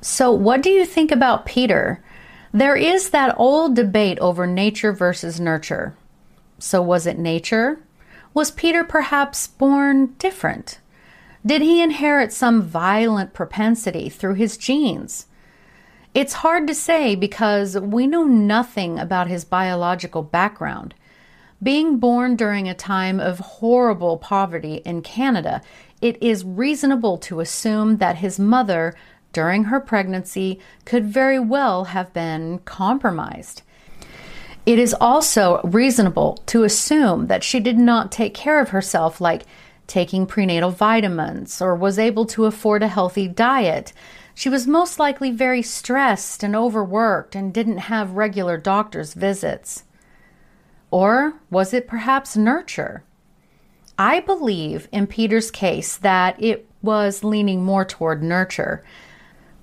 So, 0.00 0.32
what 0.32 0.60
do 0.60 0.70
you 0.70 0.84
think 0.84 1.12
about 1.12 1.46
Peter? 1.46 2.02
There 2.54 2.76
is 2.76 3.10
that 3.10 3.34
old 3.36 3.74
debate 3.74 4.16
over 4.20 4.46
nature 4.46 4.92
versus 4.92 5.40
nurture. 5.40 5.96
So, 6.60 6.80
was 6.80 7.04
it 7.04 7.18
nature? 7.18 7.80
Was 8.32 8.52
Peter 8.52 8.84
perhaps 8.84 9.48
born 9.48 10.14
different? 10.18 10.78
Did 11.44 11.62
he 11.62 11.82
inherit 11.82 12.32
some 12.32 12.62
violent 12.62 13.34
propensity 13.34 14.08
through 14.08 14.34
his 14.34 14.56
genes? 14.56 15.26
It's 16.14 16.44
hard 16.44 16.68
to 16.68 16.76
say 16.76 17.16
because 17.16 17.76
we 17.76 18.06
know 18.06 18.22
nothing 18.22 19.00
about 19.00 19.26
his 19.26 19.44
biological 19.44 20.22
background. 20.22 20.94
Being 21.60 21.98
born 21.98 22.36
during 22.36 22.68
a 22.68 22.74
time 22.74 23.18
of 23.18 23.40
horrible 23.40 24.16
poverty 24.16 24.76
in 24.84 25.02
Canada, 25.02 25.60
it 26.00 26.22
is 26.22 26.44
reasonable 26.44 27.18
to 27.18 27.40
assume 27.40 27.96
that 27.96 28.18
his 28.18 28.38
mother, 28.38 28.94
during 29.34 29.64
her 29.64 29.80
pregnancy, 29.80 30.58
could 30.86 31.04
very 31.04 31.38
well 31.38 31.84
have 31.84 32.12
been 32.14 32.60
compromised. 32.60 33.60
It 34.64 34.78
is 34.78 34.94
also 34.98 35.60
reasonable 35.62 36.42
to 36.46 36.64
assume 36.64 37.26
that 37.26 37.44
she 37.44 37.60
did 37.60 37.76
not 37.76 38.10
take 38.10 38.32
care 38.32 38.60
of 38.60 38.70
herself, 38.70 39.20
like 39.20 39.42
taking 39.86 40.26
prenatal 40.26 40.70
vitamins, 40.70 41.60
or 41.60 41.76
was 41.76 41.98
able 41.98 42.24
to 42.26 42.46
afford 42.46 42.82
a 42.82 42.88
healthy 42.88 43.28
diet. 43.28 43.92
She 44.34 44.48
was 44.48 44.66
most 44.66 44.98
likely 44.98 45.30
very 45.30 45.60
stressed 45.60 46.42
and 46.42 46.56
overworked 46.56 47.36
and 47.36 47.52
didn't 47.52 47.78
have 47.78 48.12
regular 48.12 48.56
doctor's 48.56 49.12
visits. 49.12 49.84
Or 50.90 51.34
was 51.50 51.74
it 51.74 51.86
perhaps 51.86 52.36
nurture? 52.36 53.04
I 53.98 54.20
believe 54.20 54.88
in 54.90 55.06
Peter's 55.06 55.50
case 55.50 55.96
that 55.98 56.42
it 56.42 56.66
was 56.82 57.22
leaning 57.22 57.62
more 57.62 57.84
toward 57.84 58.22
nurture. 58.22 58.82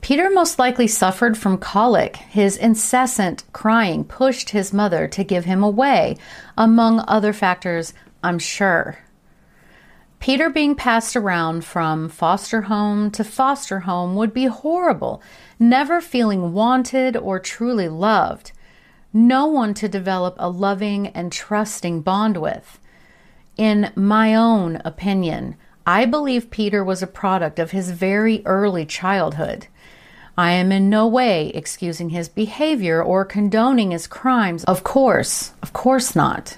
Peter 0.02 0.30
most 0.30 0.60
likely 0.60 0.88
suffered 0.88 1.38
from 1.38 1.58
colic. 1.58 2.18
His 2.18 2.58
incessant 2.58 3.44
crying 3.54 4.04
pushed 4.04 4.50
his 4.50 4.74
mother 4.74 5.08
to 5.08 5.24
give 5.24 5.46
him 5.46 5.64
away, 5.64 6.18
among 6.58 7.04
other 7.08 7.34
factors, 7.34 7.94
I'm 8.24 8.40
sure. 8.40 8.98
Peter 10.20 10.50
being 10.50 10.76
passed 10.76 11.16
around 11.16 11.64
from 11.64 12.10
foster 12.10 12.64
home 12.64 13.10
to 13.12 13.24
foster 13.24 13.82
home 13.82 14.16
would 14.16 14.34
be 14.34 14.46
horrible, 14.46 15.22
never 15.60 16.02
feeling 16.02 16.54
wanted 16.54 17.16
or 17.18 17.40
truly 17.40 17.88
loved 17.88 18.52
no 19.14 19.46
one 19.46 19.74
to 19.74 19.90
develop 19.90 20.36
a 20.38 20.50
loving 20.50 21.08
and 21.08 21.32
trusting 21.32 22.02
bond 22.02 22.38
with. 22.38 22.80
In 23.58 23.92
my 23.96 24.34
own 24.34 24.82
opinion, 24.86 25.56
I 25.86 26.06
believe 26.06 26.52
Peter 26.52 26.84
was 26.84 27.02
a 27.02 27.08
product 27.08 27.60
of 27.60 27.72
his 27.72 27.91
very 27.91 28.41
early 28.46 28.86
childhood. 28.86 29.67
I 30.38 30.52
am 30.52 30.72
in 30.72 30.89
no 30.89 31.08
way 31.08 31.50
excusing 31.50 32.10
his 32.10 32.30
behavior 32.30 33.04
or 33.04 33.26
condoning 33.26 33.91
his 33.91 34.08
crimes. 34.08 34.63
Of 34.65 34.84
course, 34.84 35.54
of 35.62 35.74
course 35.74 36.15
not. 36.15 36.58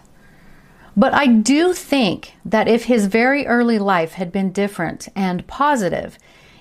But 0.96 1.14
I 1.14 1.26
do 1.26 1.74
think 1.74 2.34
that 2.46 2.68
if 2.68 2.86
his 2.86 3.08
very 3.08 3.48
early 3.48 3.80
life 3.80 4.14
had 4.14 4.32
been 4.32 4.52
different 4.52 5.08
and 5.16 5.48
positive, 5.48 6.20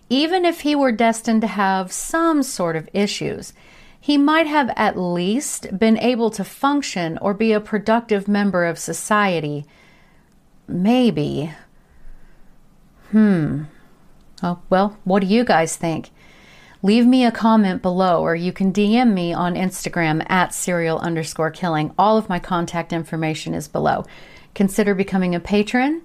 even 0.09 0.45
if 0.45 0.61
he 0.61 0.75
were 0.75 0.93
destined 0.93 1.43
to 1.43 1.47
have 1.47 1.93
some 1.93 2.43
sort 2.43 2.77
of 2.77 2.89
issues, 2.93 3.53
he 4.01 4.19
might 4.19 4.47
have 4.47 4.73
at 4.77 4.99
least 4.99 5.79
been 5.79 5.99
able 5.99 6.31
to 6.31 6.45
function 6.45 7.19
or 7.19 7.35
be 7.35 7.53
a 7.53 7.61
productive 7.61 8.27
member 8.27 8.65
of 8.65 8.79
society. 8.79 9.65
Maybe. 10.67 11.53
Hmm. 13.13 13.65
Oh, 14.43 14.61
well, 14.69 14.99
what 15.05 15.21
do 15.21 15.27
you 15.27 15.45
guys 15.45 15.77
think? 15.77 16.11
Leave 16.83 17.07
me 17.07 17.25
a 17.25 17.31
comment 17.31 17.81
below, 17.81 18.21
or 18.23 18.35
you 18.35 18.53
can 18.53 18.73
DM 18.73 19.13
me 19.13 19.33
on 19.33 19.55
Instagram 19.55 20.29
at 20.29 20.53
serial 20.53 20.99
underscore 20.99 21.51
killing. 21.51 21.95
All 21.97 22.19
of 22.19 22.29
my 22.29 22.41
contact 22.41 22.93
information 22.93 23.55
is 23.55 23.69
below. 23.69 24.05
Consider 24.55 24.95
becoming 24.95 25.35
a 25.35 25.41
patron. 25.41 26.03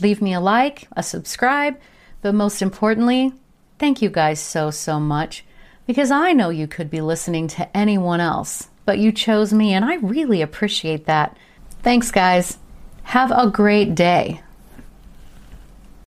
Leave 0.00 0.22
me 0.22 0.32
a 0.32 0.40
like, 0.40 0.86
a 0.96 1.02
subscribe, 1.02 1.78
but 2.22 2.34
most 2.34 2.62
importantly, 2.62 3.32
thank 3.78 4.00
you 4.00 4.08
guys 4.08 4.38
so, 4.38 4.70
so 4.70 5.00
much 5.00 5.44
because 5.86 6.10
I 6.10 6.32
know 6.32 6.50
you 6.50 6.66
could 6.66 6.90
be 6.90 7.00
listening 7.00 7.48
to 7.48 7.76
anyone 7.76 8.20
else, 8.20 8.68
but 8.84 8.98
you 8.98 9.10
chose 9.10 9.52
me, 9.52 9.72
and 9.72 9.84
I 9.84 9.96
really 9.96 10.42
appreciate 10.42 11.06
that. 11.06 11.36
Thanks, 11.82 12.10
guys. 12.10 12.58
Have 13.02 13.32
a 13.32 13.50
great 13.50 13.94
day. 13.94 14.43